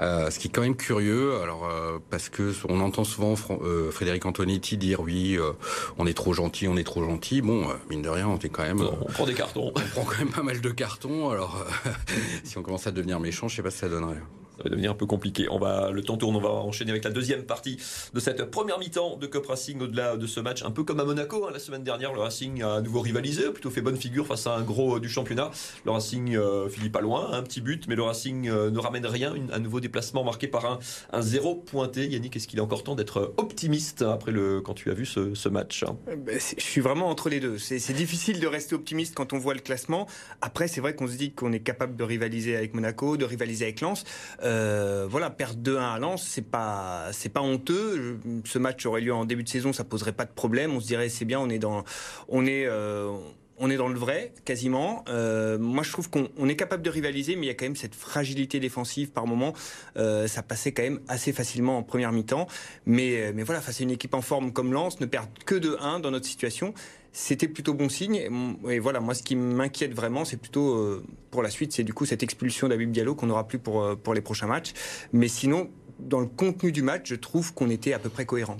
Euh, 0.00 0.30
ce 0.30 0.38
qui 0.38 0.48
est 0.48 0.50
quand 0.50 0.62
même 0.62 0.76
curieux, 0.76 1.40
alors 1.40 1.64
euh, 1.64 1.98
parce 2.10 2.28
que 2.28 2.52
on 2.68 2.80
entend 2.80 3.04
souvent 3.04 3.34
Fr 3.34 3.52
euh, 3.62 3.90
Frédéric 3.90 4.26
Antonetti 4.26 4.76
dire 4.76 5.00
oui, 5.00 5.36
euh, 5.38 5.52
on 5.96 6.06
est 6.06 6.12
trop 6.14 6.34
gentil, 6.34 6.68
on 6.68 6.76
est 6.76 6.84
trop 6.84 7.02
gentil. 7.02 7.40
Bon, 7.40 7.68
euh, 7.70 7.74
mine 7.88 8.02
de 8.02 8.08
rien, 8.08 8.28
on 8.28 8.36
est 8.38 8.48
quand 8.48 8.62
même, 8.64 8.80
on 8.82 9.12
prend 9.12 9.24
des 9.24 9.34
cartons. 9.34 9.72
on 9.74 9.80
prend 9.80 10.04
quand 10.04 10.18
même 10.18 10.28
pas 10.30 10.42
mal 10.42 10.60
de 10.60 10.70
cartons. 10.70 11.30
Alors, 11.30 11.56
euh, 11.86 11.90
si 12.44 12.58
on 12.58 12.62
commence 12.62 12.86
à 12.86 12.90
devenir 12.90 13.20
méchant, 13.20 13.48
je 13.48 13.56
sais 13.56 13.62
pas 13.62 13.70
si 13.70 13.78
ça 13.78 13.88
donnerait. 13.88 14.20
Ça 14.56 14.64
va 14.64 14.70
devenir 14.70 14.90
un 14.92 14.94
peu 14.94 15.06
compliqué. 15.06 15.48
On 15.50 15.58
va, 15.58 15.90
le 15.90 16.02
temps 16.02 16.16
tourne, 16.16 16.36
on 16.36 16.40
va 16.40 16.50
enchaîner 16.50 16.90
avec 16.90 17.04
la 17.04 17.10
deuxième 17.10 17.42
partie 17.42 17.78
de 18.14 18.20
cette 18.20 18.50
première 18.50 18.78
mi-temps 18.78 19.16
de 19.16 19.26
Cup 19.26 19.46
Racing 19.46 19.80
au-delà 19.80 20.16
de 20.16 20.26
ce 20.26 20.40
match. 20.40 20.62
Un 20.62 20.70
peu 20.70 20.82
comme 20.82 21.00
à 21.00 21.04
Monaco, 21.04 21.46
hein, 21.46 21.50
la 21.52 21.58
semaine 21.58 21.82
dernière, 21.82 22.12
le 22.12 22.20
Racing 22.20 22.62
a 22.62 22.74
à 22.74 22.80
nouveau 22.80 23.00
rivalisé, 23.00 23.50
plutôt 23.50 23.70
fait 23.70 23.82
bonne 23.82 23.96
figure 23.96 24.26
face 24.26 24.46
à 24.46 24.56
un 24.56 24.62
gros 24.62 24.96
euh, 24.96 25.00
du 25.00 25.08
championnat. 25.08 25.50
Le 25.84 25.90
Racing 25.90 26.36
euh, 26.36 26.68
finit 26.68 26.88
pas 26.88 27.00
loin, 27.00 27.32
un 27.32 27.42
petit 27.42 27.60
but, 27.60 27.86
mais 27.88 27.96
le 27.96 28.02
Racing 28.02 28.48
euh, 28.48 28.70
ne 28.70 28.78
ramène 28.78 29.06
rien. 29.06 29.34
Un 29.52 29.58
nouveau 29.58 29.80
déplacement 29.80 30.24
marqué 30.24 30.46
par 30.46 30.80
un, 31.12 31.20
zéro 31.20 31.54
pointé. 31.54 32.06
Yannick, 32.06 32.36
est-ce 32.36 32.48
qu'il 32.48 32.58
est 32.58 32.62
encore 32.62 32.82
temps 32.82 32.94
d'être 32.94 33.34
optimiste 33.36 34.02
après 34.02 34.32
le, 34.32 34.60
quand 34.60 34.74
tu 34.74 34.90
as 34.90 34.94
vu 34.94 35.06
ce, 35.06 35.48
match 35.48 35.84
hein? 35.84 35.96
Je 36.36 36.62
suis 36.62 36.80
vraiment 36.80 37.08
entre 37.08 37.28
les 37.28 37.40
deux. 37.40 37.58
C'est 37.58 37.92
difficile 37.92 38.40
de 38.40 38.46
rester 38.46 38.74
optimiste 38.74 39.14
quand 39.14 39.32
on 39.32 39.38
voit 39.38 39.54
le 39.54 39.60
classement. 39.60 40.06
Après, 40.40 40.68
c'est 40.68 40.80
vrai 40.80 40.94
qu'on 40.94 41.06
se 41.06 41.16
dit 41.16 41.32
qu'on 41.32 41.52
est 41.52 41.60
capable 41.60 41.96
de 41.96 42.04
rivaliser 42.04 42.56
avec 42.56 42.74
Monaco, 42.74 43.16
de 43.16 43.24
rivaliser 43.24 43.64
avec 43.64 43.80
Lens. 43.80 44.04
Euh, 44.46 45.06
voilà, 45.10 45.30
perdre 45.30 45.60
2-1 45.60 45.94
à 45.94 45.98
Lens, 45.98 46.22
c'est 46.22 46.48
pas, 46.48 47.08
c'est 47.12 47.28
pas 47.28 47.42
honteux. 47.42 48.18
Ce 48.44 48.58
match 48.58 48.86
aurait 48.86 49.00
lieu 49.00 49.12
en 49.12 49.24
début 49.24 49.42
de 49.42 49.48
saison, 49.48 49.72
ça 49.72 49.84
poserait 49.84 50.12
pas 50.12 50.24
de 50.24 50.30
problème. 50.30 50.72
On 50.72 50.80
se 50.80 50.86
dirait 50.86 51.08
c'est 51.08 51.24
bien, 51.24 51.40
on 51.40 51.48
est 51.48 51.58
dans, 51.58 51.84
on 52.28 52.46
est, 52.46 52.66
euh, 52.66 53.10
on 53.58 53.70
est 53.70 53.76
dans 53.76 53.88
le 53.88 53.98
vrai 53.98 54.32
quasiment. 54.44 55.04
Euh, 55.08 55.58
moi, 55.58 55.82
je 55.82 55.90
trouve 55.90 56.08
qu'on 56.08 56.28
on 56.38 56.48
est 56.48 56.56
capable 56.56 56.82
de 56.82 56.90
rivaliser, 56.90 57.34
mais 57.34 57.46
il 57.46 57.48
y 57.48 57.52
a 57.52 57.54
quand 57.54 57.64
même 57.64 57.76
cette 57.76 57.94
fragilité 57.94 58.60
défensive 58.60 59.10
par 59.10 59.26
moment. 59.26 59.52
Ça 59.96 60.42
passait 60.42 60.72
quand 60.72 60.84
même 60.84 61.00
assez 61.08 61.32
facilement 61.32 61.78
en 61.78 61.82
première 61.82 62.12
mi-temps, 62.12 62.46
mais, 62.84 63.32
mais 63.34 63.42
voilà, 63.42 63.60
face 63.60 63.80
à 63.80 63.82
une 63.82 63.90
équipe 63.90 64.14
en 64.14 64.22
forme 64.22 64.52
comme 64.52 64.72
Lens, 64.72 65.00
ne 65.00 65.06
perdre 65.06 65.30
que 65.44 65.56
de 65.56 65.76
1 65.80 66.00
dans 66.00 66.12
notre 66.12 66.26
situation 66.26 66.72
c'était 67.16 67.48
plutôt 67.48 67.72
bon 67.72 67.88
signe. 67.88 68.28
Et 68.68 68.78
voilà, 68.78 69.00
moi, 69.00 69.14
ce 69.14 69.22
qui 69.22 69.36
m'inquiète 69.36 69.94
vraiment, 69.94 70.26
c'est 70.26 70.36
plutôt 70.36 70.74
euh, 70.74 71.02
pour 71.30 71.42
la 71.42 71.48
suite, 71.48 71.72
c'est 71.72 71.82
du 71.82 71.94
coup 71.94 72.04
cette 72.04 72.22
expulsion 72.22 72.68
d'Abib 72.68 72.90
Diallo 72.90 73.14
qu'on 73.14 73.28
n'aura 73.28 73.48
plus 73.48 73.58
pour, 73.58 73.82
euh, 73.82 73.96
pour 73.96 74.12
les 74.12 74.20
prochains 74.20 74.46
matchs. 74.46 74.74
Mais 75.14 75.26
sinon, 75.26 75.70
dans 75.98 76.20
le 76.20 76.26
contenu 76.26 76.72
du 76.72 76.82
match, 76.82 77.08
je 77.08 77.14
trouve 77.14 77.54
qu'on 77.54 77.70
était 77.70 77.94
à 77.94 77.98
peu 77.98 78.10
près 78.10 78.26
cohérent. 78.26 78.58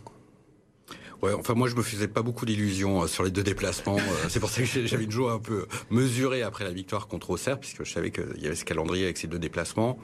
Ouais, 1.22 1.32
enfin 1.34 1.54
moi 1.54 1.66
je 1.66 1.74
me 1.74 1.82
faisais 1.82 2.08
pas 2.08 2.20
beaucoup 2.22 2.44
d'illusions 2.44 3.02
euh, 3.02 3.06
sur 3.06 3.24
les 3.24 3.30
deux 3.30 3.42
déplacements. 3.42 3.96
C'est 4.30 4.40
pour 4.40 4.48
ça 4.48 4.62
que 4.62 4.66
j'avais 4.86 5.04
une 5.04 5.10
joie 5.10 5.32
un 5.32 5.38
peu 5.38 5.66
mesurée 5.90 6.42
après 6.42 6.64
la 6.64 6.72
victoire 6.72 7.08
contre 7.08 7.30
Auxerre, 7.30 7.60
puisque 7.60 7.84
je 7.84 7.92
savais 7.92 8.10
qu'il 8.10 8.40
y 8.42 8.46
avait 8.46 8.56
ce 8.56 8.64
calendrier 8.64 9.04
avec 9.04 9.18
ces 9.18 9.26
deux 9.26 9.38
déplacements. 9.38 9.98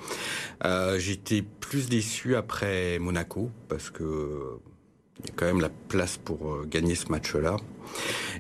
J'étais 0.98 1.42
plus 1.42 1.88
déçu 1.88 2.36
après 2.36 2.98
Monaco, 2.98 3.50
parce 3.68 3.88
que 3.88 4.58
il 5.20 5.26
y 5.26 5.30
a 5.30 5.32
quand 5.36 5.46
même 5.46 5.60
la 5.60 5.70
place 5.88 6.16
pour 6.16 6.52
euh, 6.52 6.66
gagner 6.68 6.94
ce 6.94 7.08
match-là. 7.08 7.56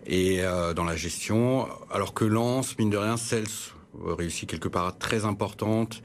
Et 0.06 0.40
euh, 0.40 0.74
dans 0.74 0.84
la 0.84 0.96
gestion, 0.96 1.68
alors 1.90 2.14
que 2.14 2.24
Lens, 2.24 2.78
mine 2.78 2.90
de 2.90 2.96
rien, 2.96 3.16
Cels 3.16 3.46
réussit 4.04 4.48
quelque 4.48 4.68
part 4.68 4.96
très 4.98 5.24
importante. 5.24 6.02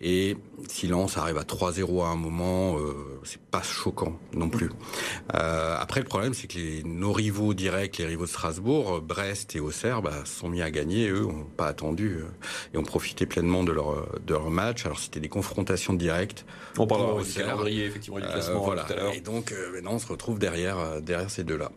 Et 0.00 0.36
si 0.68 0.88
Lens 0.88 1.16
arrive 1.16 1.38
à 1.38 1.44
3-0 1.44 2.04
à 2.04 2.08
un 2.08 2.16
moment, 2.16 2.76
euh, 2.78 3.20
c'est 3.22 3.40
pas 3.40 3.62
choquant 3.62 4.18
non 4.34 4.48
plus. 4.48 4.70
Euh, 5.34 5.76
après, 5.78 6.00
le 6.00 6.06
problème, 6.06 6.34
c'est 6.34 6.46
que 6.48 6.58
les, 6.58 6.82
nos 6.82 7.12
rivaux 7.12 7.54
directs, 7.54 7.98
les 7.98 8.06
rivaux 8.06 8.24
de 8.24 8.30
Strasbourg, 8.30 9.00
Brest 9.00 9.54
et 9.54 9.60
Auxerre, 9.60 10.02
bah, 10.02 10.24
sont 10.24 10.48
mis 10.48 10.62
à 10.62 10.70
gagner. 10.70 11.08
Eux, 11.08 11.26
ont 11.26 11.46
pas 11.56 11.66
attendu 11.66 12.16
euh, 12.18 12.24
et 12.74 12.78
ont 12.78 12.82
profité 12.82 13.24
pleinement 13.26 13.62
de 13.62 13.72
leur 13.72 14.04
de 14.26 14.32
leur 14.32 14.50
match. 14.50 14.84
Alors, 14.86 14.98
c'était 14.98 15.20
des 15.20 15.28
confrontations 15.28 15.94
directes. 15.94 16.44
On 16.78 16.86
parlera 16.86 17.22
du 17.22 17.32
calendrier, 17.32 17.84
effectivement, 17.86 18.18
du 18.18 18.26
classement 18.26 18.56
Euh, 18.56 18.64
voilà. 18.64 18.82
tout 18.84 18.92
à 18.92 18.96
l'heure. 18.96 19.14
Et 19.14 19.20
donc, 19.20 19.52
euh, 19.52 19.72
maintenant, 19.72 19.94
on 19.94 19.98
se 19.98 20.06
retrouve 20.06 20.38
derrière 20.38 20.78
euh, 20.78 21.00
derrière 21.00 21.30
ces 21.30 21.44
deux-là. 21.44 21.70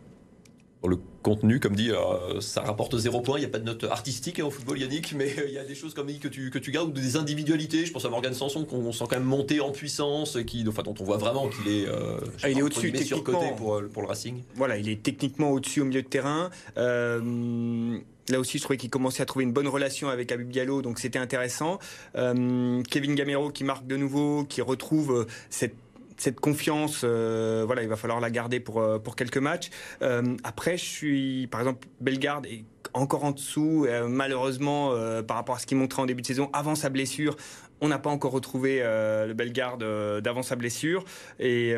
Le 0.86 0.96
contenu, 1.22 1.58
comme 1.58 1.74
dit, 1.74 1.90
euh, 1.90 2.40
ça 2.40 2.62
rapporte 2.62 2.96
zéro 2.96 3.20
point. 3.20 3.36
Il 3.38 3.40
n'y 3.40 3.46
a 3.46 3.50
pas 3.50 3.58
de 3.58 3.64
note 3.64 3.82
artistique 3.84 4.38
hein, 4.38 4.44
au 4.44 4.50
football, 4.50 4.78
Yannick, 4.78 5.12
mais 5.12 5.26
euh, 5.38 5.46
il 5.48 5.52
y 5.52 5.58
a 5.58 5.64
des 5.64 5.74
choses 5.74 5.92
comme 5.92 6.06
dit 6.06 6.20
que 6.20 6.28
tu, 6.28 6.50
que 6.50 6.58
tu 6.58 6.70
gardes 6.70 6.88
ou 6.88 6.92
des 6.92 7.16
individualités. 7.16 7.84
Je 7.84 7.92
pense 7.92 8.04
à 8.04 8.08
Morgan 8.08 8.32
Sanson 8.32 8.64
qu'on 8.64 8.92
sent 8.92 9.04
quand 9.10 9.16
même 9.16 9.24
monter 9.24 9.60
en 9.60 9.72
puissance, 9.72 10.38
qui, 10.46 10.64
enfin, 10.68 10.84
dont 10.84 10.94
on 11.00 11.04
voit 11.04 11.16
vraiment 11.16 11.48
qu'il 11.48 11.66
est, 11.72 11.86
euh, 11.88 12.18
Ah, 12.42 12.48
il 12.50 12.58
est 12.58 12.62
au-dessus 12.62 12.92
techniquement. 12.92 13.52
pour, 13.54 13.82
pour 13.92 14.02
le 14.02 14.08
Racing. 14.08 14.42
Voilà, 14.54 14.78
il 14.78 14.88
est 14.88 15.02
techniquement 15.02 15.50
au-dessus 15.50 15.80
au 15.80 15.84
milieu 15.84 16.02
de 16.02 16.08
terrain. 16.08 16.50
Euh, 16.76 17.98
Là 18.30 18.38
aussi, 18.38 18.58
je 18.58 18.62
trouvais 18.62 18.76
qu'il 18.76 18.90
commençait 18.90 19.22
à 19.22 19.26
trouver 19.26 19.46
une 19.46 19.54
bonne 19.54 19.68
relation 19.68 20.10
avec 20.10 20.30
Abib 20.32 20.50
Diallo, 20.50 20.82
donc 20.82 20.98
c'était 20.98 21.18
intéressant. 21.18 21.78
Kevin 22.14 23.14
Gamero 23.14 23.48
qui 23.48 23.64
marque 23.64 23.86
de 23.86 23.96
nouveau, 23.96 24.44
qui 24.44 24.60
retrouve 24.60 25.26
cette 25.48 25.74
cette 26.18 26.40
confiance, 26.40 27.02
euh, 27.04 27.62
voilà, 27.64 27.82
il 27.82 27.88
va 27.88 27.96
falloir 27.96 28.20
la 28.20 28.30
garder 28.30 28.60
pour 28.60 28.80
euh, 28.80 28.98
pour 28.98 29.16
quelques 29.16 29.38
matchs. 29.38 29.70
Euh, 30.02 30.36
après, 30.44 30.76
je 30.76 30.84
suis, 30.84 31.46
par 31.46 31.60
exemple, 31.60 31.88
Bellegarde 32.00 32.46
est 32.46 32.64
encore 32.94 33.24
en 33.24 33.30
dessous, 33.32 33.86
malheureusement, 34.08 34.94
par 35.26 35.36
rapport 35.36 35.56
à 35.56 35.58
ce 35.58 35.66
qu'il 35.66 35.76
montrait 35.76 36.00
en 36.00 36.06
début 36.06 36.22
de 36.22 36.26
saison, 36.26 36.48
avant 36.54 36.74
sa 36.74 36.88
blessure. 36.88 37.36
On 37.80 37.88
n'a 37.88 37.98
pas 37.98 38.08
encore 38.08 38.32
retrouvé 38.32 38.80
le 38.80 39.32
Bellegarde 39.34 39.84
d'avant 40.22 40.42
sa 40.42 40.56
blessure. 40.56 41.04
Et, 41.38 41.76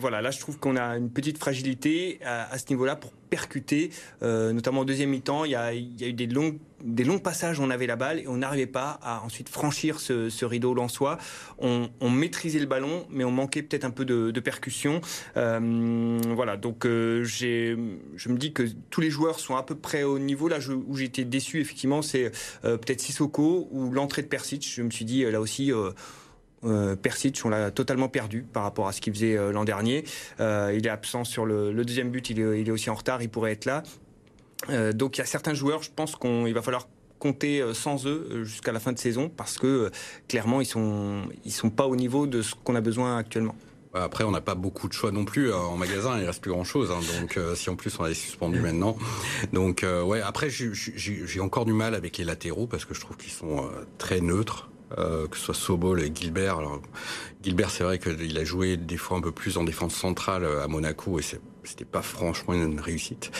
voilà, 0.00 0.22
là, 0.22 0.30
je 0.30 0.38
trouve 0.38 0.58
qu'on 0.58 0.76
a 0.76 0.96
une 0.96 1.10
petite 1.10 1.36
fragilité 1.36 2.20
à, 2.24 2.56
ce 2.58 2.64
niveau-là 2.70 2.94
pour 2.94 3.10
percuter, 3.28 3.90
notamment 4.22 4.82
au 4.82 4.84
deuxième 4.84 5.10
mi-temps. 5.10 5.44
Il 5.44 5.50
y 5.50 5.56
a, 5.56 5.74
y 5.74 6.04
a 6.04 6.06
eu 6.06 6.12
des 6.12 6.28
longs, 6.28 6.56
des 6.82 7.04
longs 7.04 7.18
passages 7.18 7.60
on 7.60 7.70
avait 7.70 7.86
la 7.86 7.96
balle 7.96 8.20
et 8.20 8.28
on 8.28 8.38
n'arrivait 8.38 8.66
pas 8.66 8.98
à 9.02 9.22
ensuite 9.22 9.48
franchir 9.48 10.00
ce, 10.00 10.44
rideau 10.44 10.74
lensois. 10.74 11.18
On, 11.58 11.90
on, 12.00 12.10
maîtrisait 12.10 12.58
le 12.58 12.66
ballon, 12.66 13.06
mais 13.10 13.24
on 13.24 13.30
manquait 13.30 13.62
peut-être 13.62 13.84
un 13.84 13.90
peu 13.90 14.04
de, 14.04 14.40
percussion. 14.40 15.00
Euh, 15.36 16.18
voilà, 16.34 16.56
donc 16.56 16.86
euh, 16.86 17.24
je 17.24 18.28
me 18.28 18.36
dis 18.36 18.52
que 18.52 18.64
tous 18.90 19.00
les 19.00 19.10
joueurs 19.10 19.38
sont 19.38 19.56
à 19.56 19.62
peu 19.62 19.74
près 19.74 20.02
au 20.02 20.18
niveau. 20.18 20.48
Là 20.48 20.58
où 20.88 20.98
été 20.98 21.24
déçu, 21.24 21.60
effectivement, 21.60 22.02
c'est 22.02 22.32
euh, 22.64 22.76
peut-être 22.76 23.00
Sissoko 23.00 23.68
ou 23.70 23.90
l'entrée 23.90 24.22
de 24.22 24.28
Persic. 24.28 24.66
Je 24.74 24.82
me 24.82 24.90
suis 24.90 25.04
dit, 25.04 25.24
là 25.24 25.40
aussi. 25.40 25.72
Euh, 26.62 26.94
Persic, 26.94 27.40
on 27.46 27.48
l'a 27.48 27.70
totalement 27.70 28.10
perdu 28.10 28.42
par 28.42 28.64
rapport 28.64 28.86
à 28.86 28.92
ce 28.92 29.00
qu'il 29.00 29.14
faisait 29.14 29.34
l'an 29.50 29.64
dernier. 29.64 30.04
Il 30.38 30.86
est 30.86 30.90
absent 30.90 31.24
sur 31.24 31.46
le, 31.46 31.72
deuxième 31.84 32.10
but, 32.10 32.28
il 32.28 32.38
est, 32.38 32.70
aussi 32.70 32.90
en 32.90 32.94
retard, 32.94 33.22
il 33.22 33.30
pourrait 33.30 33.52
être 33.52 33.64
là. 33.64 33.82
Euh, 34.68 34.92
donc 34.92 35.16
il 35.16 35.20
y 35.20 35.22
a 35.22 35.26
certains 35.26 35.54
joueurs, 35.54 35.82
je 35.82 35.90
pense 35.94 36.16
qu'il 36.16 36.52
va 36.52 36.62
falloir 36.62 36.88
compter 37.18 37.60
euh, 37.60 37.74
sans 37.74 38.06
eux 38.06 38.44
jusqu'à 38.44 38.72
la 38.72 38.80
fin 38.80 38.92
de 38.92 38.98
saison 38.98 39.28
parce 39.28 39.58
que 39.58 39.66
euh, 39.66 39.90
clairement 40.26 40.60
ils 40.60 40.66
sont 40.66 41.22
ils 41.44 41.52
sont 41.52 41.70
pas 41.70 41.86
au 41.86 41.96
niveau 41.96 42.26
de 42.26 42.42
ce 42.42 42.54
qu'on 42.54 42.74
a 42.74 42.80
besoin 42.80 43.18
actuellement. 43.18 43.54
Après, 43.92 44.22
on 44.22 44.30
n'a 44.30 44.40
pas 44.40 44.54
beaucoup 44.54 44.86
de 44.86 44.92
choix 44.92 45.10
non 45.10 45.24
plus 45.24 45.52
en 45.52 45.76
magasin. 45.76 46.18
Il 46.18 46.24
reste 46.24 46.40
plus 46.40 46.52
grand 46.52 46.64
chose. 46.64 46.92
Hein, 46.92 47.00
donc, 47.20 47.36
euh, 47.36 47.56
si 47.56 47.70
en 47.70 47.76
plus 47.76 47.98
on 47.98 48.04
a 48.04 48.08
les 48.08 48.14
suspendus 48.14 48.60
maintenant, 48.60 48.96
donc 49.52 49.82
euh, 49.82 50.02
ouais. 50.02 50.20
Après, 50.20 50.48
j'ai 50.48 51.40
encore 51.40 51.64
du 51.64 51.72
mal 51.72 51.94
avec 51.94 52.18
les 52.18 52.24
latéraux 52.24 52.66
parce 52.66 52.84
que 52.84 52.94
je 52.94 53.00
trouve 53.00 53.16
qu'ils 53.16 53.32
sont 53.32 53.58
euh, 53.58 53.84
très 53.98 54.20
neutres. 54.20 54.69
Que 54.96 55.36
ce 55.36 55.44
soit 55.44 55.54
Sobol 55.54 56.00
et 56.00 56.12
Gilbert. 56.14 56.58
Alors, 56.58 56.80
Gilbert, 57.42 57.70
c'est 57.70 57.84
vrai 57.84 57.98
qu'il 57.98 58.38
a 58.38 58.44
joué 58.44 58.76
des 58.76 58.96
fois 58.96 59.18
un 59.18 59.20
peu 59.20 59.32
plus 59.32 59.56
en 59.56 59.64
défense 59.64 59.94
centrale 59.94 60.44
à 60.44 60.66
Monaco 60.68 61.18
et 61.18 61.22
c'était 61.22 61.84
pas 61.84 62.02
franchement 62.02 62.54
une 62.54 62.80
réussite. 62.80 63.30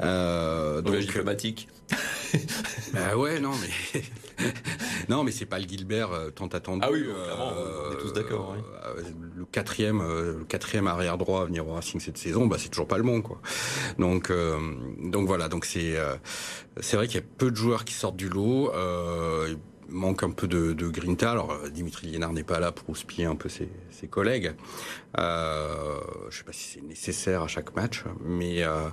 Euh, 0.00 0.80
donc 0.80 0.96
diplomatique. 0.96 1.68
bah 2.94 3.16
ouais, 3.16 3.40
non 3.40 3.50
mais 3.60 4.02
non 5.08 5.24
mais 5.24 5.32
c'est 5.32 5.46
pas 5.46 5.58
le 5.58 5.66
Gilbert 5.66 6.12
euh, 6.12 6.30
tant 6.30 6.46
attendu. 6.46 6.82
Ah 6.84 6.90
oui, 6.92 7.04
on 7.08 7.92
est 7.92 7.96
tous 7.96 8.12
d'accord. 8.12 8.54
Euh, 8.84 9.02
le 9.34 9.44
quatrième, 9.44 10.00
euh, 10.00 10.38
le 10.38 10.44
quatrième 10.44 10.86
arrière 10.86 11.18
droit 11.18 11.42
à 11.42 11.44
venir 11.46 11.66
au 11.66 11.72
Racing 11.72 11.98
cette 11.98 12.18
saison, 12.18 12.46
bah 12.46 12.56
c'est 12.58 12.68
toujours 12.68 12.86
pas 12.86 12.98
le 12.98 13.02
bon 13.02 13.22
quoi. 13.22 13.40
Donc 13.98 14.32
donc 15.02 15.26
voilà, 15.26 15.48
donc 15.48 15.64
c'est 15.64 15.96
c'est 16.80 16.96
vrai 16.96 17.08
qu'il 17.08 17.16
y 17.16 17.22
a 17.22 17.26
peu 17.38 17.50
de 17.50 17.56
joueurs 17.56 17.84
qui 17.84 17.94
sortent 17.94 18.16
du 18.16 18.28
lot 18.28 18.70
manque 19.90 20.22
un 20.22 20.30
peu 20.30 20.46
de, 20.46 20.72
de 20.72 20.88
grinta. 20.88 21.32
Alors 21.32 21.52
euh, 21.52 21.68
Dimitri 21.68 22.08
Liénard 22.08 22.32
n'est 22.32 22.44
pas 22.44 22.60
là 22.60 22.72
pour 22.72 22.88
houspiller 22.90 23.26
un 23.26 23.36
peu 23.36 23.48
ses, 23.48 23.68
ses 23.90 24.08
collègues. 24.08 24.52
Euh, 25.18 26.00
je 26.30 26.38
sais 26.38 26.44
pas 26.44 26.52
si 26.52 26.68
c'est 26.74 26.82
nécessaire 26.82 27.42
à 27.42 27.48
chaque 27.48 27.74
match, 27.74 28.04
mais 28.24 28.62
euh, 28.62 28.88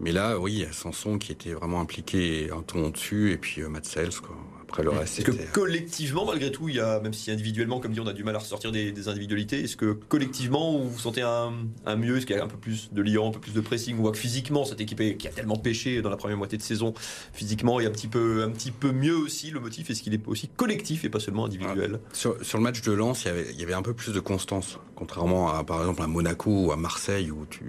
mais 0.00 0.12
là, 0.12 0.38
oui, 0.38 0.52
il 0.52 0.58
y 0.60 0.64
a 0.64 0.72
Sanson 0.72 1.18
qui 1.18 1.32
était 1.32 1.52
vraiment 1.52 1.80
impliqué 1.80 2.50
un 2.50 2.62
ton 2.62 2.86
au-dessus, 2.86 3.32
et 3.32 3.38
puis 3.38 3.62
euh, 3.62 3.68
Matt 3.68 3.84
Sels, 3.84 4.20
quoi. 4.20 4.36
Après 4.70 4.84
le 4.84 4.90
reste, 4.90 5.18
est-ce 5.18 5.26
que 5.26 5.52
collectivement, 5.52 6.24
malgré 6.24 6.52
tout, 6.52 6.68
il 6.68 6.76
y 6.76 6.80
a, 6.80 7.00
même 7.00 7.12
si 7.12 7.32
individuellement, 7.32 7.80
comme 7.80 7.92
dit, 7.92 7.98
on 7.98 8.06
a 8.06 8.12
du 8.12 8.22
mal 8.22 8.36
à 8.36 8.38
ressortir 8.38 8.70
des, 8.70 8.92
des 8.92 9.08
individualités, 9.08 9.64
est-ce 9.64 9.76
que 9.76 9.98
collectivement, 10.08 10.78
vous 10.78 10.96
sentez 10.96 11.22
un, 11.22 11.52
un 11.86 11.96
mieux? 11.96 12.18
Est-ce 12.18 12.26
qu'il 12.26 12.36
y 12.36 12.38
a 12.38 12.44
un 12.44 12.48
peu 12.48 12.56
plus 12.56 12.92
de 12.92 13.02
liant, 13.02 13.30
un 13.30 13.32
peu 13.32 13.40
plus 13.40 13.52
de 13.52 13.60
pressing? 13.60 13.96
Voit 13.96 14.12
que 14.12 14.18
physiquement, 14.18 14.64
cette 14.64 14.80
équipe 14.80 15.18
qui 15.18 15.26
a 15.26 15.32
tellement 15.32 15.56
pêché 15.56 16.02
dans 16.02 16.10
la 16.10 16.16
première 16.16 16.36
moitié 16.36 16.56
de 16.56 16.62
saison, 16.62 16.94
physiquement, 17.32 17.80
il 17.80 17.82
y 17.82 17.86
a 17.86 17.88
un 17.88 17.92
petit 17.92 18.06
peu, 18.06 18.44
un 18.44 18.50
petit 18.50 18.70
peu 18.70 18.92
mieux 18.92 19.16
aussi. 19.16 19.50
Le 19.50 19.58
motif, 19.58 19.90
est-ce 19.90 20.04
qu'il 20.04 20.14
est 20.14 20.24
aussi 20.28 20.46
collectif 20.46 21.04
et 21.04 21.08
pas 21.08 21.18
seulement 21.18 21.46
individuel? 21.46 21.98
Sur, 22.12 22.36
sur, 22.44 22.58
le 22.58 22.62
match 22.62 22.80
de 22.82 22.92
Lens, 22.92 23.24
il 23.24 23.26
y, 23.26 23.30
avait, 23.30 23.50
il 23.50 23.58
y 23.58 23.64
avait 23.64 23.74
un 23.74 23.82
peu 23.82 23.94
plus 23.94 24.12
de 24.12 24.20
constance, 24.20 24.78
contrairement 24.94 25.52
à, 25.52 25.64
par 25.64 25.80
exemple, 25.80 26.02
à 26.02 26.06
Monaco 26.06 26.66
ou 26.66 26.70
à 26.70 26.76
Marseille, 26.76 27.32
où 27.32 27.44
tu 27.50 27.64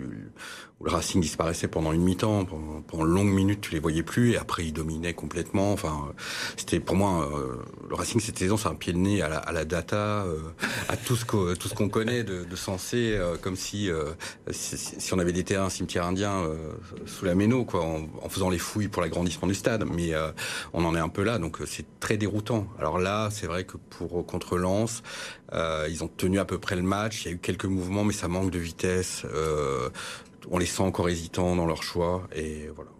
le 0.83 0.91
Racing 0.91 1.21
disparaissait 1.21 1.67
pendant 1.67 1.91
une 1.91 2.01
mi-temps, 2.01 2.45
pendant, 2.45 2.81
pendant 2.81 3.05
une 3.05 3.11
longue 3.11 3.31
minute, 3.31 3.61
tu 3.61 3.71
les 3.71 3.79
voyais 3.79 4.03
plus, 4.03 4.31
et 4.31 4.37
après 4.37 4.65
ils 4.65 4.73
dominaient 4.73 5.13
complètement. 5.13 5.71
Enfin, 5.73 6.13
c'était 6.57 6.79
pour 6.79 6.95
moi 6.95 7.29
euh, 7.31 7.55
le 7.89 7.95
Racing 7.95 8.19
cette 8.19 8.37
saison, 8.37 8.57
c'est 8.57 8.69
un 8.69 8.75
pied 8.75 8.93
de 8.93 8.97
nez 8.97 9.21
à 9.21 9.51
la, 9.51 9.65
data, 9.65 10.25
euh, 10.25 10.39
à 10.89 10.97
tout 10.97 11.15
ce 11.15 11.25
qu'on 11.25 11.89
connaît 11.89 12.23
de, 12.23 12.43
de 12.43 12.55
sensé, 12.55 13.15
euh, 13.15 13.37
comme 13.37 13.55
si, 13.55 13.89
on 15.11 15.19
avait 15.19 15.33
des 15.33 15.43
terrains 15.43 15.69
cimetières 15.69 16.05
indiens 16.05 16.43
sous 17.05 17.25
la 17.25 17.35
méno, 17.35 17.65
quoi, 17.65 17.83
en, 17.83 18.07
en, 18.21 18.29
faisant 18.29 18.49
les 18.49 18.57
fouilles 18.57 18.87
pour 18.87 19.01
l'agrandissement 19.01 19.47
du 19.47 19.55
stade. 19.55 19.85
Mais 19.91 20.13
on 20.73 20.85
en 20.85 20.95
est 20.95 20.99
un 20.99 21.09
peu 21.09 21.23
là, 21.23 21.37
donc 21.37 21.57
c'est 21.65 21.85
très 21.99 22.17
déroutant. 22.17 22.67
Alors 22.79 22.99
là, 22.99 23.29
c'est 23.31 23.47
vrai 23.47 23.65
que 23.65 23.77
pour 23.77 24.25
contre 24.25 24.57
Lens, 24.57 25.03
ils 25.53 26.03
ont 26.03 26.07
tenu 26.07 26.39
à 26.39 26.45
peu 26.45 26.57
près 26.57 26.75
le 26.75 26.81
match. 26.81 27.23
Il 27.23 27.27
y 27.27 27.31
a 27.31 27.33
eu 27.35 27.39
quelques 27.39 27.65
mouvements, 27.65 28.03
mais 28.03 28.13
ça 28.13 28.27
manque 28.27 28.51
de 28.51 28.59
vitesse 28.59 29.25
on 30.49 30.57
les 30.57 30.65
sent 30.65 30.83
encore 30.83 31.09
hésitants 31.09 31.55
dans 31.55 31.65
leur 31.65 31.83
choix 31.83 32.27
et 32.35 32.69
voilà. 32.75 32.91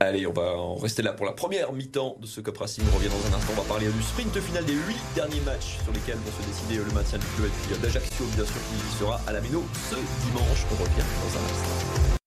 Allez, 0.00 0.26
on 0.26 0.32
va 0.32 0.54
rester 0.80 1.02
là 1.02 1.12
pour 1.12 1.26
la 1.26 1.32
première 1.32 1.72
mi-temps 1.72 2.16
de 2.20 2.26
ce 2.26 2.40
Cup 2.40 2.56
Racing. 2.56 2.84
On 2.92 2.96
revient 2.96 3.08
dans 3.08 3.34
un 3.34 3.38
instant. 3.38 3.52
On 3.56 3.62
va 3.62 3.68
parler 3.68 3.88
du 3.88 4.02
sprint 4.02 4.38
final 4.40 4.64
des 4.64 4.74
8 4.74 4.80
derniers 5.16 5.40
matchs 5.40 5.78
sur 5.82 5.92
lesquels 5.92 6.18
vont 6.18 6.42
se 6.42 6.46
décider 6.46 6.76
le 6.76 6.92
maintien 6.94 7.18
du 7.18 7.26
club 7.36 7.80
d'Ajaccio, 7.80 8.24
bien 8.36 8.44
sûr, 8.44 8.54
qui 8.54 8.98
sera 8.98 9.20
à 9.26 9.32
la 9.32 9.40
Mino 9.40 9.64
ce 9.90 9.96
dimanche. 9.96 10.66
On 10.72 10.82
revient 10.82 10.94
dans 10.98 11.38
un 11.38 11.44
instant. 11.44 12.17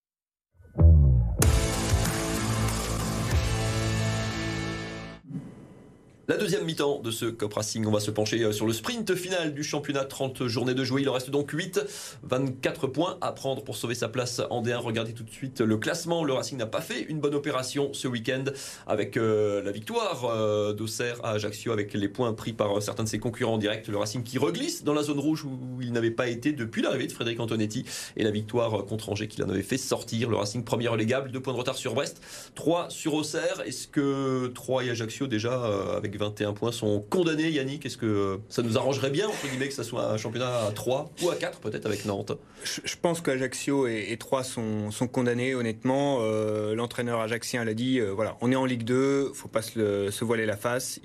La 6.31 6.38
deuxième 6.38 6.63
mi-temps 6.63 7.01
de 7.01 7.11
ce 7.11 7.25
Cup 7.25 7.53
Racing, 7.53 7.85
on 7.85 7.91
va 7.91 8.00
se 8.00 8.09
pencher 8.09 8.41
euh, 8.41 8.53
sur 8.53 8.65
le 8.65 8.71
sprint 8.71 9.15
final 9.15 9.53
du 9.53 9.65
championnat. 9.65 10.05
30 10.05 10.47
journées 10.47 10.73
de 10.73 10.85
jouer, 10.85 11.01
il 11.01 11.09
en 11.09 11.11
reste 11.11 11.29
donc 11.29 11.51
8. 11.51 11.81
24 12.23 12.88
points 12.88 13.17
à 13.19 13.33
prendre 13.33 13.65
pour 13.65 13.75
sauver 13.75 13.95
sa 13.95 14.07
place 14.07 14.41
en 14.50 14.63
D1. 14.63 14.77
Regardez 14.77 15.11
tout 15.11 15.25
de 15.25 15.29
suite 15.29 15.59
le 15.59 15.75
classement. 15.75 16.23
Le 16.23 16.31
Racing 16.31 16.57
n'a 16.57 16.67
pas 16.67 16.79
fait 16.79 17.01
une 17.01 17.19
bonne 17.19 17.35
opération 17.35 17.93
ce 17.93 18.07
week-end 18.07 18.45
avec 18.88 19.17
euh, 19.17 19.61
la 19.61 19.73
victoire 19.73 20.23
euh, 20.23 20.71
d'Auxerre 20.71 21.19
à 21.21 21.31
Ajaccio 21.31 21.73
avec 21.73 21.93
les 21.93 22.07
points 22.07 22.31
pris 22.31 22.53
par 22.53 22.81
certains 22.81 23.03
de 23.03 23.09
ses 23.09 23.19
concurrents 23.19 23.55
en 23.55 23.57
direct. 23.57 23.89
Le 23.89 23.97
Racing 23.97 24.23
qui 24.23 24.38
reglisse 24.38 24.85
dans 24.85 24.93
la 24.93 25.03
zone 25.03 25.19
rouge 25.19 25.43
où 25.43 25.81
il 25.81 25.91
n'avait 25.91 26.11
pas 26.11 26.29
été 26.29 26.53
depuis 26.53 26.81
l'arrivée 26.81 27.07
de 27.07 27.11
Frédéric 27.11 27.41
Antonetti 27.41 27.83
et 28.15 28.23
la 28.23 28.31
victoire 28.31 28.85
contre 28.85 29.09
Angers 29.09 29.27
qui 29.27 29.41
l'en 29.41 29.50
avait 29.50 29.63
fait 29.63 29.77
sortir. 29.77 30.29
Le 30.29 30.38
Racing 30.38 30.63
premier 30.63 30.88
relégable, 30.88 31.29
deux 31.29 31.41
points 31.41 31.51
de 31.51 31.59
retard 31.59 31.75
sur 31.75 31.93
Brest, 31.93 32.21
3 32.55 32.89
sur 32.89 33.15
Auxerre. 33.15 33.63
Est-ce 33.65 33.89
que 33.89 34.47
3 34.47 34.85
et 34.85 34.91
Ajaccio 34.91 35.27
déjà 35.27 35.61
avec 35.97 36.21
21 36.22 36.54
points 36.54 36.72
sont 36.72 37.04
condamnés, 37.10 37.50
Yannick. 37.50 37.86
Est-ce 37.86 37.98
que 37.98 38.40
ça 38.48 38.62
nous 38.62 38.78
arrangerait 38.78 39.10
bien, 39.10 39.28
entre 39.28 39.48
guillemets, 39.48 39.68
que 39.68 39.74
ça 39.74 39.84
soit 39.84 40.12
un 40.12 40.18
championnat 40.18 40.66
à 40.68 40.72
3 40.72 41.12
ou 41.24 41.30
à 41.30 41.36
4 41.36 41.60
peut-être 41.60 41.86
avec 41.86 42.06
Nantes? 42.06 42.34
Je 42.63 42.96
pense 43.01 43.22
qu'Ajaccio 43.22 43.88
et, 43.88 44.16
3 44.20 44.44
sont, 44.44 44.92
sont, 44.92 45.08
condamnés, 45.08 45.56
honnêtement. 45.56 46.20
Euh, 46.22 46.75
l'entraîneur 46.75 47.20
ajaxien 47.20 47.66
l'a 47.66 47.74
dit, 47.74 48.00
euh, 48.00 48.12
voilà, 48.12 48.38
on 48.42 48.51
est 48.51 48.56
en 48.56 48.66
Ligue 48.66 48.84
2, 48.84 49.32
faut 49.34 49.48
pas 49.48 49.63
se, 49.63 50.10
se 50.12 50.24
voiler 50.24 50.46
la 50.46 50.58
face, 50.58 51.00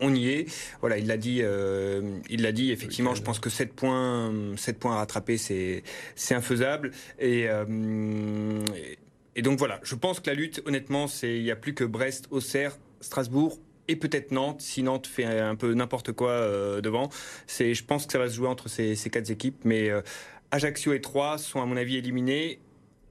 on 0.00 0.14
y 0.14 0.28
est. 0.28 0.46
Voilà, 0.80 0.98
il 0.98 1.06
l'a 1.06 1.16
dit, 1.16 1.40
euh, 1.42 2.18
il 2.30 2.42
l'a 2.42 2.52
dit, 2.52 2.70
effectivement, 2.70 3.14
je 3.14 3.22
pense 3.22 3.40
que 3.40 3.50
7 3.50 3.72
points, 3.72 4.32
7 4.56 4.78
points 4.78 4.94
à 4.94 4.98
rattraper, 4.98 5.38
c'est 5.38 5.82
infaisable. 6.30 6.92
Et, 7.18 7.48
et 9.34 9.42
donc 9.42 9.58
voilà, 9.58 9.80
je 9.82 9.94
pense 9.96 10.20
que 10.20 10.30
la 10.30 10.34
lutte, 10.34 10.62
honnêtement, 10.66 11.08
c'est 11.08 11.36
il 11.36 11.42
n'y 11.42 11.50
a 11.50 11.56
plus 11.56 11.74
que 11.74 11.84
Brest, 11.84 12.28
Auxerre, 12.30 12.78
Strasbourg 13.00 13.58
et 13.88 13.96
peut-être 13.96 14.30
Nantes, 14.30 14.60
si 14.60 14.82
Nantes 14.82 15.06
fait 15.06 15.24
un 15.24 15.54
peu 15.54 15.72
n'importe 15.74 16.12
quoi 16.12 16.30
euh, 16.30 16.80
devant. 16.80 17.08
C'est, 17.46 17.74
je 17.74 17.84
pense 17.84 18.06
que 18.06 18.12
ça 18.12 18.18
va 18.18 18.28
se 18.28 18.34
jouer 18.34 18.48
entre 18.48 18.68
ces, 18.68 18.94
ces 18.94 19.10
quatre 19.10 19.30
équipes, 19.30 19.64
mais 19.64 19.90
euh, 19.90 20.02
Ajaccio 20.50 20.92
et 20.92 21.00
Troyes 21.00 21.38
sont 21.38 21.60
à 21.60 21.66
mon 21.66 21.76
avis 21.76 21.96
éliminés. 21.96 22.60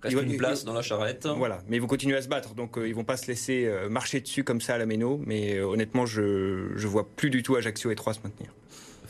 Reste 0.01 0.21
une 0.21 0.37
place 0.37 0.65
dans 0.65 0.73
la 0.73 0.83
charrette. 0.83 1.25
Voilà, 1.25 1.63
mais 1.67 1.77
ils 1.77 1.79
vont 1.79 1.87
continuer 1.87 2.15
à 2.15 2.21
se 2.21 2.27
battre, 2.27 2.53
donc 2.53 2.77
euh, 2.77 2.87
ils 2.87 2.93
vont 2.93 3.03
pas 3.03 3.17
se 3.17 3.25
laisser 3.27 3.67
marcher 3.89 4.21
dessus 4.21 4.43
comme 4.43 4.61
ça 4.61 4.75
à 4.75 4.77
la 4.77 4.85
méno. 4.85 5.19
Mais 5.25 5.59
honnêtement, 5.59 6.05
je 6.05 6.71
je 6.75 6.87
vois 6.87 7.09
plus 7.09 7.31
du 7.31 7.41
tout 7.41 7.55
Ajaccio 7.55 7.89
et 7.89 7.95
Troyes 7.95 8.13
se 8.13 8.19
maintenir. 8.23 8.53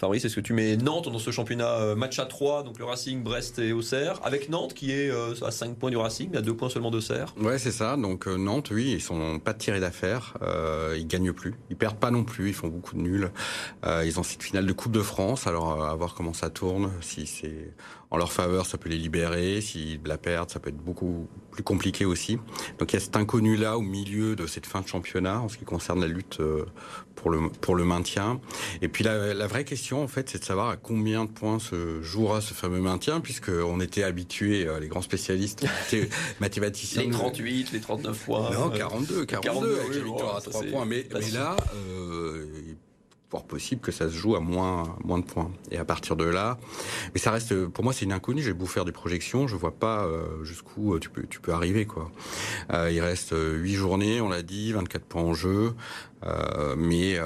Fabrice, 0.06 0.24
est-ce 0.24 0.36
que 0.36 0.42
tu 0.42 0.54
mets 0.54 0.78
Nantes 0.78 1.10
dans 1.12 1.18
ce 1.18 1.32
championnat 1.32 1.80
euh, 1.80 1.96
match 1.96 2.20
à 2.20 2.26
3, 2.26 2.62
donc 2.62 2.78
le 2.78 2.86
Racing, 2.86 3.24
Brest 3.24 3.58
et 3.58 3.74
Auxerre, 3.74 4.20
avec 4.24 4.50
Nantes 4.50 4.76
qui 4.76 4.92
est 4.92 5.10
euh, 5.10 5.34
à 5.44 5.50
5 5.50 5.78
points 5.78 5.90
du 5.90 5.98
Racing, 5.98 6.38
à 6.38 6.42
2 6.42 6.56
points 6.56 6.70
seulement 6.70 6.92
d'Auxerre? 6.92 7.34
Ouais, 7.42 7.58
c'est 7.58 7.72
ça. 7.72 7.98
Donc 7.98 8.28
euh, 8.28 8.38
Nantes, 8.38 8.70
oui, 8.70 8.92
ils 8.92 9.02
sont 9.02 9.40
pas 9.40 9.56
tirés 9.56 9.80
d'affaire. 9.80 10.38
Euh, 10.44 10.96
ils 10.96 11.08
gagnent 11.08 11.34
plus. 11.34 11.56
Ils 11.72 11.76
perdent 11.76 11.98
pas 11.98 12.12
non 12.12 12.24
plus. 12.24 12.50
Ils 12.50 12.54
font 12.54 12.68
beaucoup 12.68 12.96
de 12.96 13.02
nuls. 13.02 13.32
Ils 13.84 14.20
ont 14.20 14.24
cette 14.24 14.44
finale 14.44 14.68
de 14.68 14.74
Coupe 14.74 14.92
de 14.92 15.02
France. 15.02 15.48
Alors 15.48 15.84
à 15.84 15.96
voir 15.96 16.14
comment 16.14 16.34
ça 16.34 16.52
tourne. 16.52 16.92
Si 17.02 17.26
c'est 17.26 17.74
en 18.12 18.18
leur 18.18 18.32
faveur, 18.32 18.66
ça 18.66 18.78
peut 18.78 18.90
les 18.90 18.98
libérer. 18.98 19.62
S'ils 19.62 20.00
la 20.06 20.18
perdent, 20.18 20.50
ça 20.50 20.60
peut 20.60 20.70
être 20.70 20.78
beaucoup 20.78 21.28
plus 21.52 21.64
compliqué 21.64 22.06
aussi. 22.06 22.38
Donc 22.80 22.94
il 22.94 22.96
y 22.96 22.98
a 22.98 23.00
cet 23.00 23.16
inconnu 23.16 23.56
là 23.56 23.78
au 23.78 23.82
milieu 23.82 24.36
de 24.36 24.48
cette 24.48 24.66
fin 24.66 24.82
de 24.82 24.88
championnat 24.88 25.40
en 25.42 25.50
ce 25.50 25.58
qui 25.58 25.66
concerne 25.66 26.02
la 26.02 26.08
lutte 26.08 26.40
pour 27.16 27.30
le 27.30 27.50
pour 27.50 27.76
le 27.76 27.86
maintien. 27.86 28.40
Et 28.82 28.88
puis 28.88 29.04
la, 29.04 29.34
la 29.34 29.48
vraie 29.48 29.64
question 29.64 30.04
en 30.04 30.08
fait, 30.08 30.30
c'est 30.30 30.40
de 30.40 30.44
savoir 30.44 30.70
à 30.70 30.78
combien 30.78 31.26
de 31.26 31.30
points 31.30 31.60
se 31.60 32.02
jouera 32.02 32.42
ce 32.42 32.54
fameux 32.54 32.80
maintien, 32.80 33.20
puisque 33.20 33.50
on 33.50 33.80
était 33.80 34.04
habitués, 34.04 34.68
euh, 34.68 34.80
les 34.80 34.88
grands 34.88 35.02
spécialistes 35.02 35.66
mathématiciens, 36.40 37.04
les 37.04 37.12
38, 37.12 37.72
les 37.72 37.80
39 37.80 38.26
points, 38.26 38.52
non 38.52 38.70
42, 38.70 39.26
42, 39.26 39.50
42 39.50 39.80
avec 39.80 40.04
victoire 40.04 40.38
à 40.38 40.42
3 40.42 40.64
points. 40.64 40.86
Mais, 40.86 41.08
mais 41.14 41.32
là, 41.32 41.56
euh, 41.76 42.46
fort 43.30 43.46
possible 43.46 43.82
que 43.82 43.92
ça 43.92 44.10
se 44.10 44.16
joue 44.16 44.36
à 44.36 44.40
moins 44.40 44.96
moins 45.04 45.20
de 45.20 45.26
points. 45.26 45.52
Et 45.72 45.78
à 45.78 45.86
partir 45.86 46.16
de 46.16 46.26
là, 46.26 46.58
mais 47.14 47.20
ça 47.20 47.32
reste 47.32 47.68
pour 47.68 47.84
moi 47.84 47.94
c'est 47.94 48.06
une 48.06 48.14
inconnue. 48.14 48.42
J'ai 48.42 48.54
beau 48.54 48.66
faire 48.66 48.86
des 48.86 48.92
projections, 48.92 49.48
je 49.48 49.56
vois 49.56 49.76
pas 49.76 50.06
euh, 50.06 50.44
jusqu'où 50.44 50.94
euh, 50.94 51.00
tu 51.00 51.10
peux 51.10 51.24
tu 51.24 51.40
peux 51.40 51.54
arriver 51.54 51.86
quoi. 51.86 52.12
Euh, 52.72 52.92
il 52.92 53.02
reste 53.02 53.34
8 53.36 53.74
journées, 53.74 54.22
on 54.22 54.30
l'a 54.30 54.42
dit, 54.42 54.72
24 54.74 55.04
points 55.04 55.24
en 55.24 55.34
jeu. 55.34 55.74
Euh, 56.24 56.76
mais 56.78 57.20
euh, 57.20 57.26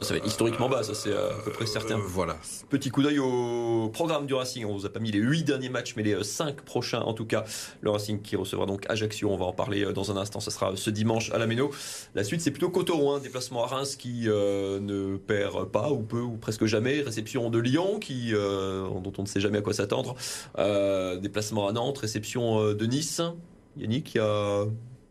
ça 0.00 0.14
va 0.14 0.18
être 0.18 0.26
historiquement 0.26 0.68
bas, 0.68 0.82
ça 0.82 0.94
c'est 0.94 1.12
à 1.12 1.30
peu 1.44 1.50
près 1.50 1.66
certain. 1.66 1.98
Euh, 1.98 2.02
voilà. 2.04 2.36
Petit 2.68 2.90
coup 2.90 3.02
d'œil 3.02 3.18
au 3.18 3.90
programme 3.92 4.26
du 4.26 4.34
Racing. 4.34 4.64
On 4.64 4.76
vous 4.76 4.86
a 4.86 4.90
pas 4.90 5.00
mis 5.00 5.10
les 5.10 5.18
8 5.18 5.44
derniers 5.44 5.70
matchs, 5.70 5.94
mais 5.96 6.02
les 6.02 6.22
5 6.22 6.60
prochains 6.62 7.00
en 7.00 7.14
tout 7.14 7.24
cas. 7.24 7.44
Le 7.80 7.90
Racing 7.90 8.20
qui 8.22 8.36
recevra 8.36 8.66
donc 8.66 8.84
Ajaccio. 8.88 9.30
On 9.30 9.36
va 9.36 9.46
en 9.46 9.52
parler 9.52 9.92
dans 9.92 10.10
un 10.12 10.16
instant. 10.16 10.40
Ça 10.40 10.50
sera 10.50 10.76
ce 10.76 10.90
dimanche 10.90 11.32
à 11.32 11.38
la 11.38 11.46
Méno. 11.46 11.70
La 12.14 12.22
suite, 12.22 12.40
c'est 12.40 12.50
plutôt 12.50 12.70
Cotorouin, 12.70 13.18
déplacement 13.18 13.64
à 13.64 13.66
Reims 13.66 13.96
qui 13.96 14.26
ne 14.26 15.16
perd 15.16 15.70
pas 15.70 15.90
ou 15.90 16.02
peu 16.02 16.20
ou 16.20 16.36
presque 16.36 16.66
jamais. 16.66 17.00
Réception 17.00 17.50
de 17.50 17.58
Lyon 17.58 17.98
qui 17.98 18.32
dont 18.32 19.12
on 19.18 19.22
ne 19.22 19.26
sait 19.26 19.40
jamais 19.40 19.58
à 19.58 19.62
quoi 19.62 19.72
s'attendre. 19.72 20.14
déplacement 21.20 21.66
à 21.66 21.72
Nantes, 21.72 21.98
réception 21.98 22.72
de 22.72 22.86
Nice. 22.86 23.20
Yannick, 23.76 24.14
il 24.14 24.18
y 24.18 24.20
a 24.20 24.64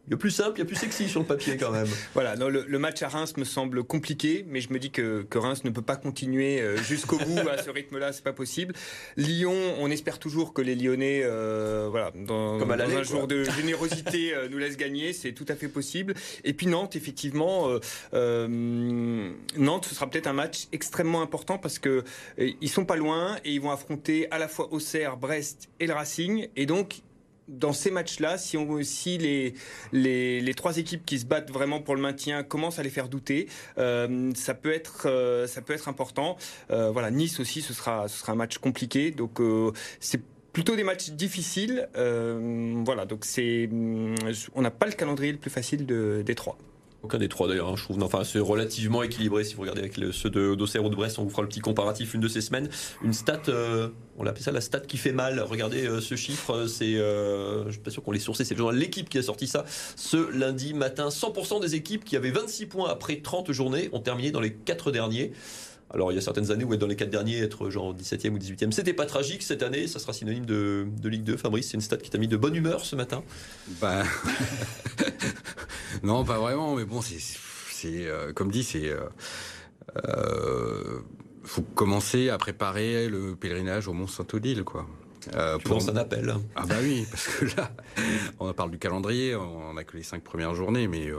Il 0.07 0.11
y 0.11 0.13
a 0.13 0.17
plus 0.17 0.31
simple, 0.31 0.53
il 0.55 0.59
y 0.59 0.61
a 0.61 0.65
plus 0.65 0.77
sexy 0.77 1.09
sur 1.09 1.19
le 1.19 1.25
papier 1.25 1.57
quand 1.57 1.71
même. 1.71 1.87
Voilà, 2.13 2.35
le, 2.35 2.79
match 2.79 3.01
à 3.01 3.09
Reims 3.09 3.35
me 3.35 3.43
semble 3.43 3.83
compliqué, 3.83 4.45
mais 4.47 4.61
je 4.61 4.71
me 4.71 4.79
dis 4.79 4.89
que, 4.89 5.23
que 5.23 5.37
Reims 5.37 5.65
ne 5.65 5.69
peut 5.69 5.81
pas 5.81 5.97
continuer 5.97 6.61
euh, 6.61 6.77
jusqu'au 6.77 7.17
bout 7.17 7.39
à 7.49 7.61
ce 7.61 7.69
rythme-là, 7.69 8.13
c'est 8.13 8.23
pas 8.23 8.33
possible. 8.33 8.73
Lyon, 9.17 9.53
on 9.79 9.91
espère 9.91 10.17
toujours 10.17 10.53
que 10.53 10.61
les 10.61 10.75
Lyonnais, 10.75 11.21
euh, 11.23 11.87
voilà, 11.91 12.11
dans, 12.15 12.57
dans 12.57 12.71
un 12.71 13.03
jour 13.03 13.27
de 13.27 13.43
générosité, 13.57 14.33
euh, 14.33 14.47
nous 14.49 14.57
laissent 14.57 14.77
gagner, 14.77 15.11
c'est 15.11 15.33
tout 15.33 15.45
à 15.49 15.55
fait 15.55 15.67
possible. 15.67 16.13
Et 16.45 16.53
puis 16.53 16.67
Nantes, 16.67 16.95
effectivement, 16.95 17.67
Nantes, 18.13 19.85
ce 19.85 19.95
sera 19.95 20.09
peut-être 20.09 20.27
un 20.27 20.33
match 20.33 20.67
extrêmement 20.71 21.21
important 21.21 21.57
parce 21.57 21.79
que 21.79 22.03
ils 22.37 22.69
sont 22.69 22.85
pas 22.85 22.95
loin 22.95 23.37
et 23.43 23.51
ils 23.51 23.61
vont 23.61 23.71
affronter 23.71 24.31
à 24.31 24.37
la 24.37 24.47
fois 24.47 24.71
Auxerre, 24.71 25.17
Brest 25.17 25.69
et 25.79 25.87
le 25.87 25.93
Racing, 25.93 26.47
et 26.55 26.65
donc 26.65 27.01
dans 27.47 27.73
ces 27.73 27.91
matchs-là, 27.91 28.37
si, 28.37 29.17
les, 29.17 30.53
trois 30.55 30.77
équipes 30.77 31.05
qui 31.05 31.19
se 31.19 31.25
battent 31.25 31.51
vraiment 31.51 31.81
pour 31.81 31.95
le 31.95 32.01
maintien 32.01 32.43
commencent 32.43 32.79
à 32.79 32.83
les 32.83 32.89
faire 32.89 33.09
douter, 33.09 33.47
euh, 33.77 34.31
ça, 34.35 34.53
peut 34.53 34.73
être, 34.73 35.07
euh, 35.07 35.47
ça 35.47 35.61
peut 35.61 35.73
être 35.73 35.87
important. 35.87 36.37
Euh, 36.71 36.91
voilà, 36.91 37.11
Nice 37.11 37.39
aussi, 37.39 37.61
ce 37.61 37.73
sera, 37.73 38.05
un 38.27 38.35
match 38.35 38.57
compliqué. 38.57 39.11
Donc, 39.11 39.39
c'est 39.99 40.21
plutôt 40.53 40.75
des 40.75 40.83
matchs 40.83 41.11
difficiles. 41.11 41.87
voilà, 41.95 43.05
donc 43.05 43.25
on 43.37 44.61
n'a 44.61 44.71
pas 44.71 44.85
le 44.85 44.93
calendrier 44.93 45.31
le 45.31 45.37
plus 45.37 45.51
facile 45.51 45.85
de, 45.85 46.23
des 46.25 46.35
trois. 46.35 46.57
Aucun 47.03 47.19
des 47.19 47.29
trois 47.29 47.47
d'ailleurs, 47.47 47.69
hein, 47.69 47.75
je 47.75 47.83
trouve. 47.83 48.01
Enfin, 48.01 48.23
c'est 48.23 48.39
relativement 48.39 49.03
équilibré 49.03 49.43
si 49.43 49.53
vous 49.53 49.61
regardez 49.61 49.81
avec 49.81 49.95
ceux 50.11 50.29
de 50.31 50.55
d'Auxerre 50.55 50.83
ou 50.83 50.89
de 50.89 50.95
Brest. 50.95 51.19
On 51.19 51.23
vous 51.23 51.29
fera 51.29 51.43
le 51.43 51.47
petit 51.47 51.59
comparatif 51.59 52.15
une 52.15 52.21
de 52.21 52.27
ces 52.27 52.41
semaines. 52.41 52.69
Une 53.03 53.13
stat, 53.13 53.41
euh, 53.49 53.89
on 54.17 54.23
l'appelle 54.23 54.41
ça 54.41 54.51
la 54.51 54.61
stat 54.61 54.79
qui 54.79 54.97
fait 54.97 55.11
mal. 55.11 55.39
Regardez 55.39 55.85
euh, 55.85 56.01
ce 56.01 56.15
chiffre, 56.15 56.53
euh, 56.53 56.67
c'est, 56.67 56.93
je 56.93 57.71
suis 57.71 57.81
pas 57.81 57.91
sûr 57.91 58.01
qu'on 58.03 58.11
l'ait 58.11 58.19
sourcé, 58.19 58.43
c'est 58.45 58.55
le 58.55 58.59
journal 58.59 58.77
L'équipe 58.77 59.09
qui 59.09 59.19
a 59.19 59.23
sorti 59.23 59.47
ça 59.47 59.65
ce 59.95 60.17
lundi 60.35 60.73
matin. 60.73 61.09
100% 61.09 61.61
des 61.61 61.75
équipes 61.75 62.03
qui 62.03 62.15
avaient 62.15 62.31
26 62.31 62.65
points 62.65 62.89
après 62.89 63.17
30 63.17 63.51
journées 63.51 63.89
ont 63.91 63.99
terminé 63.99 64.31
dans 64.31 64.41
les 64.41 64.53
4 64.53 64.91
derniers. 64.91 65.33
Alors 65.89 66.11
il 66.11 66.15
y 66.15 66.17
a 66.17 66.21
certaines 66.21 66.51
années 66.51 66.65
où 66.65 66.73
être 66.73 66.81
dans 66.81 66.87
les 66.87 66.97
quatre 66.97 67.09
derniers, 67.09 67.39
être 67.39 67.69
genre 67.69 67.95
17e 67.95 68.31
ou 68.31 68.37
18e, 68.37 68.71
c'était 68.71 68.93
pas 68.93 69.05
tragique. 69.05 69.43
Cette 69.43 69.63
année, 69.63 69.87
ça 69.87 69.99
sera 69.99 70.11
synonyme 70.11 70.45
de, 70.45 70.85
Ligue 71.05 71.23
2. 71.23 71.37
Fabrice, 71.37 71.69
c'est 71.69 71.75
une 71.75 71.81
stat 71.81 71.97
qui 71.97 72.09
t'a 72.09 72.17
mis 72.17 72.27
de 72.27 72.35
bonne 72.35 72.55
humeur 72.55 72.85
ce 72.85 72.95
matin 72.95 73.23
bah... 73.79 74.03
Non, 76.03 76.23
pas 76.23 76.37
vraiment, 76.37 76.75
mais 76.75 76.85
bon, 76.85 77.01
c'est, 77.01 78.07
euh, 78.07 78.33
comme 78.33 78.51
dit, 78.51 78.63
c'est... 78.63 78.89
Euh, 78.89 79.07
euh, 80.07 80.99
faut 81.43 81.61
commencer 81.61 82.29
à 82.29 82.37
préparer 82.37 83.07
le 83.07 83.35
pèlerinage 83.35 83.87
au 83.87 83.93
Mont 83.93 84.07
Saint-Odile, 84.07 84.63
quoi. 84.63 84.85
Euh, 85.33 85.57
pour 85.59 85.89
un 85.89 85.95
appel. 85.97 86.35
Ah 86.55 86.65
bah 86.67 86.75
oui, 86.81 87.05
parce 87.09 87.27
que 87.27 87.45
là, 87.57 87.71
on 88.39 88.51
parle 88.53 88.71
du 88.71 88.77
calendrier, 88.77 89.35
on 89.35 89.73
n'a 89.73 89.83
que 89.83 89.97
les 89.97 90.03
cinq 90.03 90.23
premières 90.23 90.55
journées, 90.55 90.87
mais 90.87 91.09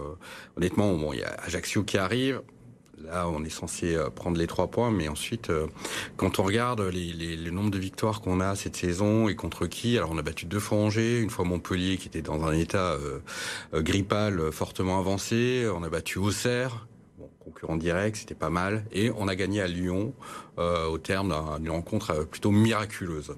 honnêtement, 0.57 0.95
bon, 0.95 1.13
il 1.13 1.21
y 1.21 1.23
a 1.23 1.35
Ajaccio 1.45 1.83
qui 1.83 1.99
arrive, 1.99 2.43
Là, 3.05 3.29
on 3.29 3.45
est 3.45 3.51
censé 3.51 3.95
euh, 3.95 4.11
prendre 4.11 4.39
les 4.39 4.47
trois 4.47 4.67
points, 4.69 4.91
mais 4.91 5.09
ensuite, 5.09 5.51
euh, 5.51 5.67
quand 6.17 6.39
on 6.39 6.43
regarde 6.43 6.81
les, 6.81 7.13
les, 7.13 7.37
de 7.37 7.79
victoires 7.79 8.21
qu'on 8.21 8.41
a 8.41 8.55
cette 8.55 8.77
saison 8.77 9.29
et 9.29 9.35
contre 9.35 9.67
qui, 9.67 9.97
alors 9.97 10.11
on 10.13 10.19
a 10.19 10.23
battu 10.23 10.47
deux 10.47 10.61
fois 10.61 10.79
Angers, 10.79 11.21
une 11.21 11.31
fois 11.31 11.45
Montpellier 11.45 11.97
qui 11.97 12.09
était 12.09 12.23
dans 12.23 12.45
un 12.45 12.53
état 12.53 12.95
euh, 12.95 13.21
grippal 13.75 14.53
fortement 14.53 14.99
avancé, 14.99 15.67
on 15.75 15.83
a 15.83 15.89
battu 15.89 16.19
Auxerre, 16.19 16.87
bon, 17.19 17.29
concurrent 17.41 17.77
direct, 17.77 18.17
c'était 18.17 18.35
pas 18.35 18.51
mal, 18.51 18.85
et 18.93 19.11
on 19.17 19.29
a 19.29 19.35
gagné 19.35 19.61
à 19.61 19.67
Lyon 19.67 20.15
au 20.57 20.99
terme 20.99 21.35
d'une 21.61 21.71
rencontre 21.71 22.25
plutôt 22.25 22.51
miraculeuse. 22.51 23.35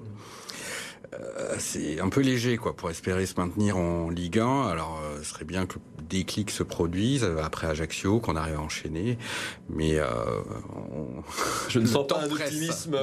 Euh, 1.13 1.57
c'est 1.59 2.01
un 2.01 2.09
peu 2.09 2.21
léger 2.21 2.57
quoi 2.57 2.77
pour 2.77 2.89
espérer 2.89 3.27
se 3.27 3.35
maintenir 3.37 3.77
en 3.77 4.11
Ligue 4.11 4.39
1. 4.39 4.69
Alors, 4.69 5.03
euh, 5.03 5.19
ce 5.23 5.31
serait 5.31 5.45
bien 5.45 5.67
que 5.67 5.79
des 6.09 6.25
clics 6.25 6.51
se 6.51 6.63
produisent 6.63 7.25
euh, 7.25 7.43
après 7.43 7.67
Ajaccio, 7.67 8.21
qu'on 8.21 8.37
arrive 8.37 8.57
à 8.57 8.61
enchaîner. 8.61 9.19
Mais 9.69 9.99
je 11.69 11.79
ne 11.79 11.87
sens 11.87 12.07
pas 12.07 12.23
un 12.23 12.31
optimisme 12.31 12.97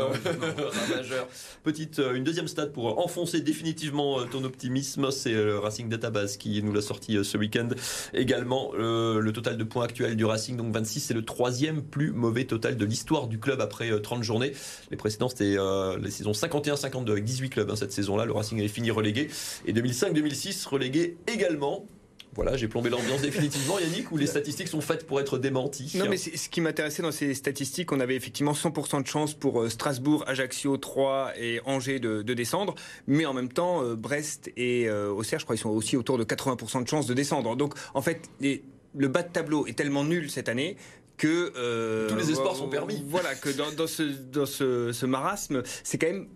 majeur. 0.95 1.27
Petite, 1.63 2.01
une 2.13 2.23
deuxième 2.23 2.47
stade 2.47 2.71
pour 2.71 2.99
enfoncer 2.99 3.41
définitivement 3.41 4.25
ton 4.25 4.43
optimisme, 4.43 5.11
c'est 5.11 5.33
le 5.33 5.59
Racing 5.59 5.89
Database 5.89 6.37
qui 6.37 6.61
nous 6.63 6.73
l'a 6.73 6.81
sorti 6.81 7.17
ce 7.23 7.37
week-end. 7.37 7.69
Également, 8.13 8.71
le 8.73 9.31
total 9.31 9.57
de 9.57 9.63
points 9.63 9.85
actuel 9.85 10.15
du 10.15 10.25
Racing, 10.25 10.57
donc 10.57 10.73
26, 10.73 10.99
c'est 10.99 11.13
le 11.13 11.23
troisième 11.25 11.81
plus 11.81 12.11
mauvais 12.11 12.45
total 12.45 12.77
de 12.77 12.85
l'histoire 12.85 13.27
du 13.27 13.39
club 13.39 13.61
après 13.61 13.89
30 13.99 14.23
journées. 14.23 14.53
Les 14.91 14.97
précédents, 14.97 15.29
c'était 15.29 15.57
les 15.99 16.11
saisons 16.11 16.31
51-52 16.31 17.11
avec 17.11 17.23
18 17.23 17.49
clubs 17.49 17.69
hein, 17.71 17.75
cette 17.75 17.91
saison-là. 17.97 18.25
Le 18.25 18.31
Racing 18.31 18.59
avait 18.59 18.67
fini 18.67 18.91
relégué. 18.91 19.29
Et 19.65 19.73
2005-2006, 19.73 20.67
relégué 20.67 21.17
également. 21.27 21.85
Voilà, 22.37 22.55
j'ai 22.55 22.67
plombé 22.67 22.91
l'ambiance 22.91 23.21
définitivement, 23.21 23.79
Yannick, 23.79 24.11
où 24.11 24.17
les 24.17 24.27
statistiques 24.27 24.67
sont 24.67 24.79
faites 24.79 25.07
pour 25.07 25.19
être 25.19 25.39
démenties. 25.39 25.97
Non, 25.97 26.05
mais 26.07 26.17
ce 26.17 26.49
qui 26.49 26.61
m'intéressait 26.61 27.01
dans 27.01 27.11
ces 27.11 27.33
statistiques, 27.33 27.91
on 27.91 27.99
avait 27.99 28.15
effectivement 28.15 28.51
100% 28.51 29.01
de 29.01 29.07
chance 29.07 29.33
pour 29.33 29.61
euh, 29.61 29.69
Strasbourg, 29.69 30.23
Ajaccio, 30.27 30.77
Troyes 30.77 31.33
et 31.35 31.61
Angers 31.65 31.99
de, 31.99 32.21
descendre, 32.21 32.75
mais 33.07 33.25
en 33.25 33.33
même 33.33 33.51
temps, 33.51 33.81
euh, 33.81 33.95
Brest 33.95 34.51
et 34.55 34.87
euh, 34.87 35.09
Auxerre, 35.09 35.39
je 35.39 35.45
crois, 35.45 35.55
ils 35.55 35.59
sont 35.59 35.69
aussi 35.69 35.97
autour 35.97 36.19
de 36.19 36.23
80% 36.23 36.83
de 36.83 36.87
chance 36.87 37.07
de 37.07 37.15
descendre. 37.15 37.55
Donc, 37.55 37.73
en 37.95 38.03
fait, 38.03 38.29
le 38.39 39.07
bas 39.07 39.23
de 39.23 39.31
tableau 39.31 39.65
est 39.65 39.73
tellement 39.75 40.03
nul 40.03 40.29
cette 40.29 40.47
année 40.47 40.77
que 41.17 42.07
tous 42.07 42.15
les 42.15 42.29
espoirs 42.29 42.55
sont 42.55 42.69
permis. 42.69 43.03
Voilà 43.07 43.33
que 43.33 43.49
dans, 43.49 43.87
ce, 43.87 44.03
dans 44.03 44.45
ce, 44.45 44.91
ce 44.91 45.05
marasme, 45.07 45.63
c'est 45.83 45.97
quand 45.97 46.05
même 46.05 46.27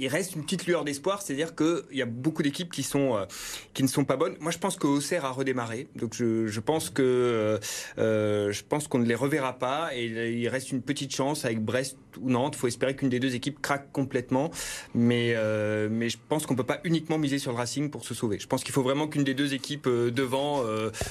il 0.00 0.08
reste 0.08 0.34
une 0.34 0.42
petite 0.42 0.66
lueur 0.66 0.84
d'espoir, 0.84 1.20
c'est-à-dire 1.22 1.54
qu'il 1.54 1.84
y 1.92 2.02
a 2.02 2.06
beaucoup 2.06 2.42
d'équipes 2.42 2.72
qui 2.72 2.86
euh, 2.94 3.26
qui 3.74 3.82
ne 3.82 3.88
sont 3.88 4.04
pas 4.04 4.16
bonnes. 4.16 4.36
Moi, 4.40 4.50
je 4.50 4.58
pense 4.58 4.76
que 4.76 4.86
Auxerre 4.86 5.24
a 5.26 5.30
redémarré, 5.30 5.88
donc 5.94 6.14
je, 6.14 6.60
pense 6.60 6.90
que 6.90 7.02
euh, 7.02 7.58
euh, 7.98 8.50
je 8.50 8.62
qu'on 8.88 8.98
ne 8.98 9.04
les 9.04 9.14
reverra 9.14 9.58
pas 9.58 9.90
et 9.94 10.06
il 10.06 10.48
reste 10.48 10.72
une 10.72 10.80
petite 10.80 11.14
chance 11.14 11.44
avec 11.44 11.62
Brest 11.62 11.98
ou 12.18 12.30
Nantes. 12.30 12.54
Il 12.56 12.58
faut 12.58 12.66
espérer 12.66 12.96
qu'une 12.96 13.10
des 13.10 13.20
deux 13.20 13.34
équipes 13.34 13.60
craque 13.60 13.92
complètement, 13.92 14.50
mais 14.94 15.34
mais 15.90 16.08
je 16.08 16.18
pense 16.28 16.46
qu'on 16.46 16.56
peut 16.56 16.64
pas 16.64 16.80
uniquement 16.84 17.18
miser 17.18 17.38
sur 17.38 17.52
le 17.52 17.58
Racing 17.58 17.90
pour 17.90 18.04
se 18.04 18.14
sauver. 18.14 18.38
Je 18.38 18.46
pense 18.46 18.64
qu'il 18.64 18.72
faut 18.72 18.82
vraiment 18.82 19.06
qu'une 19.06 19.24
des 19.24 19.34
deux 19.34 19.52
équipes 19.54 19.88
devant 19.88 20.64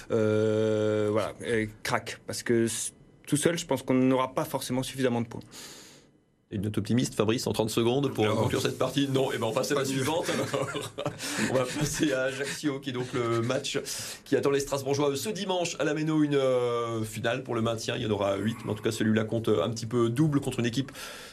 voilà 0.09 1.33
craque 1.83 2.19
parce 2.25 2.41
que 2.43 2.67
tout 3.27 3.37
seul, 3.37 3.57
je 3.59 3.65
pense 3.65 3.83
qu'on 3.83 3.93
n'aura 3.93 4.33
pas 4.33 4.45
forcément 4.45 4.81
suffisamment 4.81 5.21
de 5.21 5.27
points. 5.27 5.41
Une 6.51 6.63
note 6.63 6.79
optimiste, 6.79 7.13
Fabrice, 7.13 7.45
en 7.45 7.53
30 7.53 7.69
secondes 7.69 8.11
pour 8.11 8.25
conclure 8.25 8.59
cette 8.59 8.79
partie 8.79 9.07
Non, 9.07 9.31
et 9.31 9.35
eh 9.35 9.37
ben 9.37 9.45
on 9.45 9.51
passe 9.51 9.71
à 9.71 9.75
la 9.75 9.85
suivante 9.85 10.25
on 11.51 11.53
va 11.53 11.63
passer 11.63 12.11
à 12.11 12.23
Ajaccio, 12.23 12.79
qui 12.79 12.89
est 12.89 12.93
donc 12.93 13.13
le 13.13 13.41
match 13.41 13.79
qui 14.25 14.35
attend 14.35 14.49
les 14.49 14.59
Strasbourgeois 14.59 15.15
ce 15.15 15.29
dimanche 15.29 15.75
à 15.77 15.83
la 15.83 15.93
Méno, 15.93 16.23
une 16.23 16.33
euh, 16.33 17.03
finale 17.03 17.43
pour 17.43 17.53
le 17.53 17.61
maintien. 17.61 17.95
Il 17.97 18.01
y 18.01 18.05
en 18.07 18.09
aura 18.09 18.37
8, 18.37 18.57
mais 18.65 18.71
en 18.71 18.73
tout 18.73 18.81
cas 18.81 18.91
celui-là 18.91 19.25
compte 19.25 19.47
un 19.47 19.69
petit 19.69 19.85
peu 19.85 20.09
double 20.09 20.39
contre 20.39 20.59
une 20.59 20.65
équipe 20.65 20.91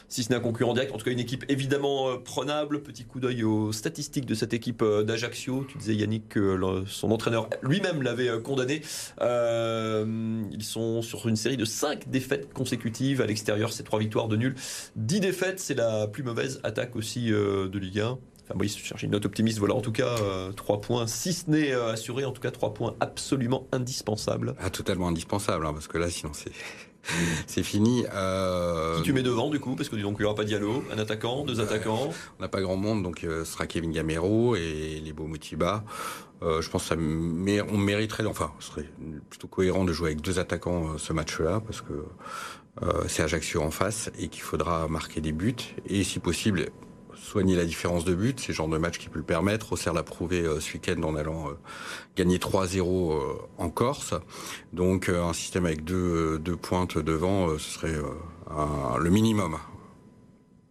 si 0.09 0.23
ce 0.23 0.29
n'est 0.29 0.35
un 0.35 0.39
concurrent 0.39 0.73
direct. 0.73 0.93
En 0.93 0.97
tout 0.97 1.05
cas, 1.05 1.11
une 1.11 1.19
équipe 1.19 1.45
évidemment 1.49 2.09
euh, 2.09 2.17
prenable. 2.17 2.81
Petit 2.81 3.03
coup 3.03 3.19
d'œil 3.19 3.43
aux 3.43 3.71
statistiques 3.71 4.25
de 4.25 4.35
cette 4.35 4.53
équipe 4.53 4.81
euh, 4.81 5.03
d'Ajaccio. 5.03 5.65
Tu 5.67 5.77
disais, 5.77 5.95
Yannick, 5.95 6.29
que 6.29 6.83
son 6.87 7.11
entraîneur 7.11 7.49
lui-même 7.61 8.01
l'avait 8.01 8.29
euh, 8.29 8.39
condamné. 8.39 8.81
ils 9.19 10.63
sont 10.63 11.01
sur 11.01 11.27
une 11.27 11.35
série 11.35 11.57
de 11.57 11.65
5 11.65 12.09
défaites 12.09 12.53
consécutives. 12.53 13.21
À 13.21 13.25
l'extérieur, 13.25 13.73
c'est 13.73 13.83
3 13.83 13.99
victoires 13.99 14.27
de 14.27 14.37
nul. 14.37 14.55
10 15.07 15.21
défaites, 15.21 15.59
c'est 15.59 15.73
la 15.73 16.07
plus 16.07 16.21
mauvaise 16.21 16.59
attaque 16.63 16.97
aussi 16.97 17.29
de 17.29 17.79
Ligue 17.79 18.01
1. 18.01 18.09
Enfin, 18.43 18.59
oui, 18.59 18.67
je 18.67 18.83
cherche 18.83 19.03
une 19.03 19.11
note 19.11 19.25
optimiste. 19.25 19.57
Voilà, 19.57 19.73
en 19.73 19.81
tout 19.81 19.93
cas, 19.93 20.15
3 20.55 20.81
points, 20.81 21.07
si 21.07 21.31
ce 21.31 21.49
n'est 21.49 21.71
assuré, 21.71 22.25
en 22.25 22.31
tout 22.33 22.41
cas, 22.41 22.51
3 22.51 22.73
points 22.73 22.93
absolument 22.99 23.67
indispensables. 23.71 24.55
Ah, 24.59 24.69
totalement 24.69 25.07
indispensable, 25.07 25.65
hein, 25.65 25.71
parce 25.73 25.87
que 25.87 25.97
là, 25.97 26.09
sinon, 26.09 26.33
c'est. 26.33 26.51
c'est 27.47 27.63
fini. 27.63 28.05
Euh... 28.13 28.97
Qui 28.97 29.03
tu 29.03 29.13
mets 29.13 29.23
devant 29.23 29.49
du 29.49 29.59
coup 29.59 29.75
Parce 29.75 29.89
que 29.89 29.95
donc 29.95 30.15
il 30.19 30.21
n'y 30.21 30.25
aura 30.25 30.35
pas 30.35 30.43
Diallo, 30.43 30.83
un 30.93 30.99
attaquant, 30.99 31.43
deux 31.43 31.59
attaquants. 31.59 32.11
on 32.39 32.41
n'a 32.41 32.49
pas 32.49 32.61
grand 32.61 32.77
monde, 32.77 33.03
donc 33.03 33.23
euh, 33.23 33.45
ce 33.45 33.53
sera 33.53 33.67
Kevin 33.67 33.91
Gamero 33.91 34.55
et 34.55 35.01
les 35.03 35.13
beaux 35.13 35.27
Moutiba. 35.27 35.83
Euh, 36.43 36.61
je 36.61 36.69
pense 36.69 36.83
que 36.83 36.89
ça 36.89 36.95
on 36.95 37.77
mériterait, 37.77 38.25
enfin, 38.25 38.51
ce 38.59 38.71
serait 38.71 38.89
plutôt 39.29 39.47
cohérent 39.47 39.85
de 39.85 39.93
jouer 39.93 40.09
avec 40.09 40.21
deux 40.21 40.39
attaquants 40.39 40.89
euh, 40.89 40.97
ce 40.97 41.13
match-là, 41.13 41.61
parce 41.65 41.81
que 41.81 42.05
euh, 42.83 43.03
c'est 43.07 43.23
Ajaccio 43.23 43.61
en 43.61 43.71
face 43.71 44.11
et 44.19 44.27
qu'il 44.27 44.43
faudra 44.43 44.87
marquer 44.87 45.19
des 45.19 45.31
buts 45.31 45.55
et 45.87 46.03
si 46.03 46.19
possible 46.19 46.67
soigner 47.21 47.55
la 47.55 47.65
différence 47.65 48.05
de 48.05 48.13
but. 48.13 48.39
C'est 48.39 48.49
le 48.49 48.53
genre 48.53 48.67
de 48.67 48.77
match 48.77 48.97
qui 48.97 49.09
peut 49.09 49.19
le 49.19 49.25
permettre. 49.25 49.73
Auxerre 49.73 49.93
l'a 49.93 50.03
prouvé 50.03 50.41
euh, 50.41 50.59
ce 50.59 50.73
week-end 50.73 51.01
en 51.03 51.15
allant 51.15 51.49
euh, 51.49 51.53
gagner 52.15 52.37
3-0 52.37 52.79
euh, 52.81 53.33
en 53.57 53.69
Corse. 53.69 54.13
Donc 54.73 55.09
un 55.09 55.33
système 55.33 55.65
avec 55.65 55.83
deux, 55.83 56.39
deux 56.39 56.55
pointes 56.55 56.97
devant, 56.97 57.57
ce 57.57 57.69
serait 57.69 57.95
le 58.99 59.09
minimum. 59.09 59.57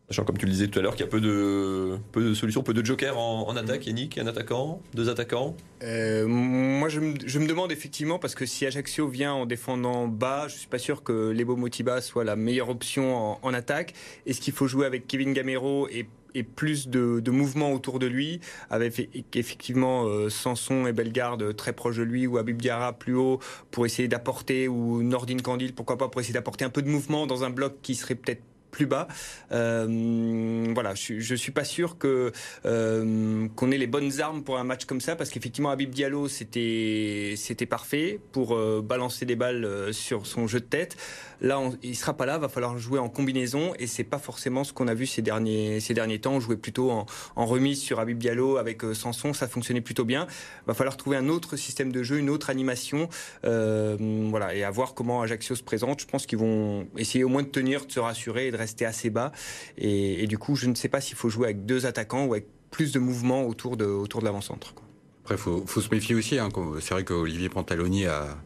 Sachant, 0.09 0.25
comme 0.25 0.39
tu 0.39 0.47
le 0.47 0.53
disais 0.53 0.69
tout 0.69 0.79
à 0.79 0.83
l'heure, 0.83 0.95
qu'il 0.95 1.05
y 1.05 1.09
a 1.09 1.11
peu 1.11 1.21
de, 1.21 1.99
peu 2.13 2.23
de 2.23 2.33
solutions, 2.33 2.63
peu 2.63 2.73
de 2.73 2.85
jokers 2.85 3.19
en, 3.19 3.49
en 3.49 3.57
attaque. 3.57 3.87
Yannick, 3.87 4.19
un 4.19 4.29
attaquant, 4.29 4.81
deux 4.95 5.09
attaquants 5.09 5.57
euh, 5.83 6.29
Moi, 6.29 6.89
je 6.89 7.01
me, 7.01 7.15
je 7.25 7.39
me, 7.41 7.49
demande 7.49 7.73
effectivement, 7.73 8.21
parce 8.21 8.37
que 8.37 8.47
si 8.47 8.65
Ajaccio 8.67 9.09
vient 9.09 9.33
en 9.33 9.47
défendant 9.47 10.07
bas, 10.07 10.47
je 10.47 10.59
suis 10.59 10.69
pas 10.69 10.79
sûr 10.79 11.03
que 11.03 11.31
Lebo 11.31 11.57
Motiba 11.57 12.01
soit 12.01 12.23
la 12.23 12.37
meilleure 12.37 12.69
option 12.69 13.17
en, 13.17 13.39
en 13.43 13.53
attaque. 13.53 13.95
Est-ce 14.27 14.41
qu'il 14.41 14.55
faut 14.55 14.69
jouer 14.69 14.87
avec 14.87 15.09
Kevin 15.09 15.33
Gamero 15.33 15.89
et 15.89 16.07
et 16.37 16.43
plus 16.43 16.89
de, 16.89 17.21
de 17.21 17.31
mouvements 17.31 17.73
autour 17.73 17.99
de 17.99 18.07
lui, 18.07 18.41
avec 18.69 19.09
effectivement 19.35 20.05
euh, 20.05 20.29
Sanson 20.29 20.87
et 20.87 20.93
Bellegarde 20.93 21.57
très 21.57 21.73
proches 21.73 21.97
de 21.97 22.03
lui, 22.03 22.27
ou 22.27 22.37
Abib 22.37 22.61
Diarra 22.61 22.93
plus 22.93 23.15
haut 23.15 23.41
pour 23.71 23.87
essayer 23.87 24.07
d'apporter, 24.07 24.69
ou 24.69 25.03
Nordine 25.03 25.41
Candil, 25.41 25.75
pourquoi 25.75 25.97
pas, 25.97 26.09
pour 26.09 26.21
essayer 26.21 26.35
d'apporter 26.35 26.67
un 26.67 26.71
peu 26.71 26.83
de 26.83 26.91
mouvement 26.91 27.27
dans 27.27 27.43
un 27.45 27.49
bloc 27.49 27.77
qui 27.81 27.95
serait 27.95 28.17
peut-être 28.17 28.43
plus 28.77 28.85
bas. 28.85 29.09
Euh, 29.53 30.71
voilà, 30.75 30.95
je, 30.95 31.35
suis 31.35 31.51
pas 31.51 31.65
sûr 31.65 31.97
que 31.97 32.31
euh, 32.67 33.49
qu'on 33.57 33.71
ait 33.71 33.79
les 33.79 33.87
bonnes 33.87 34.21
armes 34.21 34.43
pour 34.43 34.59
un 34.59 34.65
match 34.65 34.85
comme 34.85 35.01
ça, 35.01 35.17
parce 35.17 35.31
qu'effectivement, 35.31 35.71
Habib 35.71 35.91
Diallo, 35.91 36.29
c'était 36.29 37.35
c'était 37.37 37.65
parfait 37.65 38.21
pour 38.33 38.55
euh, 38.55 38.83
balancer 38.85 39.25
des 39.25 39.35
balles 39.35 39.95
sur 39.95 40.27
son 40.27 40.47
jeu 40.47 40.61
de 40.61 40.67
tête. 40.67 40.97
Là, 41.41 41.59
on, 41.59 41.75
il 41.83 41.97
sera 41.97 42.15
pas 42.15 42.27
là, 42.27 42.37
va 42.37 42.49
falloir 42.51 42.77
jouer 42.79 42.99
en 42.99 43.09
combinaison, 43.09 43.73
et 43.79 43.87
c'est 43.87 44.05
pas 44.05 44.19
forcément 44.19 44.63
ce 44.63 44.75
qu'on 44.75 44.89
a 44.89 44.95
vu 44.95 45.07
ces 45.07 45.23
derniers 45.23 45.81
ces 45.81 45.95
derniers 45.95 46.19
temps. 46.19 46.35
On 46.35 46.41
jouait 46.41 46.59
plutôt 46.59 46.91
en, 46.91 47.07
en 47.35 47.47
remise 47.47 47.81
sur 47.81 47.99
Habib 47.99 48.19
Diallo 48.19 48.59
avec 48.59 48.83
Sanson, 48.93 49.33
ça 49.33 49.49
fonctionnait 49.49 49.81
plutôt 49.81 50.05
bien. 50.05 50.27
Va 50.67 50.75
falloir 50.75 50.99
trouver 50.99 51.17
un 51.17 51.31
autre 51.31 51.57
système 51.57 51.93
de 51.93 52.03
jeu, 52.03 52.19
une 52.19 52.29
autre 52.29 52.51
animation, 52.51 53.09
voilà, 53.43 54.55
et 54.55 54.65
à 54.65 54.71
voir 54.71 54.93
comment 54.93 55.23
Ajaccio 55.23 55.57
se 55.57 55.63
présente. 55.63 56.01
Je 56.03 56.07
pense 56.07 56.27
qu'ils 56.27 56.39
vont 56.39 56.87
essayer 56.99 57.25
au 57.25 57.31
moins 57.31 57.43
de 57.43 57.49
tenir, 57.49 57.87
de 57.87 57.93
se 57.93 58.01
rassurer 58.01 58.49
et 58.49 58.51
de 58.51 58.57
rester 58.57 58.66
assez 58.85 59.11
bas. 59.11 59.33
Et, 59.79 60.27
du 60.27 60.39
coup, 60.39 60.57
je 60.57 60.67
ne 60.67 60.75
sais 60.75 60.89
pas 60.89 61.01
s'il 61.01 61.17
faut 61.17 61.29
jouer 61.29 61.47
avec 61.47 61.67
deux 61.67 61.87
attaquants 61.87 62.25
ou 62.27 62.35
avec 62.35 62.47
plus 62.71 62.93
de 62.93 62.99
mouvements 62.99 63.47
autour 63.47 63.77
de, 63.77 63.85
autour 63.85 64.21
de 64.21 64.27
l'avant-centre. 64.27 64.75
Après, 65.23 65.35
il 65.35 65.41
faut, 65.41 65.65
faut, 65.67 65.81
se 65.81 65.89
méfier 65.91 66.15
aussi. 66.15 66.39
Hein. 66.39 66.49
C'est 66.81 66.95
vrai 66.95 67.05
qu'Olivier 67.05 67.49
Pantaloni 67.49 68.07
a, 68.07 68.37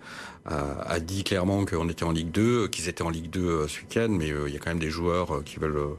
a, 0.46 1.00
dit 1.00 1.24
clairement 1.24 1.64
qu'on 1.64 1.88
était 1.88 2.04
en 2.04 2.12
Ligue 2.12 2.30
2, 2.30 2.68
qu'ils 2.68 2.88
étaient 2.88 3.02
en 3.02 3.10
Ligue 3.10 3.30
2 3.30 3.68
ce 3.68 3.80
week-end, 3.80 4.08
mais 4.10 4.30
euh, 4.30 4.48
il 4.48 4.54
y 4.54 4.56
a 4.56 4.60
quand 4.60 4.70
même 4.70 4.78
des 4.78 4.90
joueurs 4.90 5.36
euh, 5.36 5.42
qui 5.42 5.58
veulent 5.58 5.76
euh, 5.76 5.94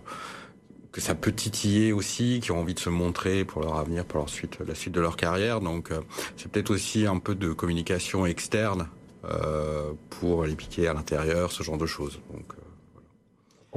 que 0.92 1.02
ça 1.02 1.16
peut 1.16 1.32
titiller 1.32 1.94
aussi, 1.94 2.40
qui 2.42 2.52
ont 2.52 2.60
envie 2.60 2.74
de 2.74 2.80
se 2.80 2.90
montrer 2.90 3.46
pour 3.46 3.62
leur 3.62 3.78
avenir, 3.78 4.06
pour 4.06 4.20
leur 4.20 4.30
suite, 4.30 4.58
la 4.66 4.76
suite 4.76 4.94
de 4.94 5.02
leur 5.02 5.16
carrière. 5.16 5.62
Donc, 5.62 5.90
c'est 6.36 6.52
peut-être 6.52 6.70
aussi 6.70 7.06
un 7.06 7.18
peu 7.18 7.34
de 7.34 7.54
communication 7.54 8.26
externe 8.26 8.90
euh, 9.24 9.94
pour 10.10 10.46
les 10.46 10.56
piquer 10.56 10.88
à 10.88 10.94
l'intérieur, 10.94 11.52
ce 11.52 11.62
genre 11.62 11.78
de 11.78 11.86
choses. 11.86 12.20
Donc, 12.34 12.54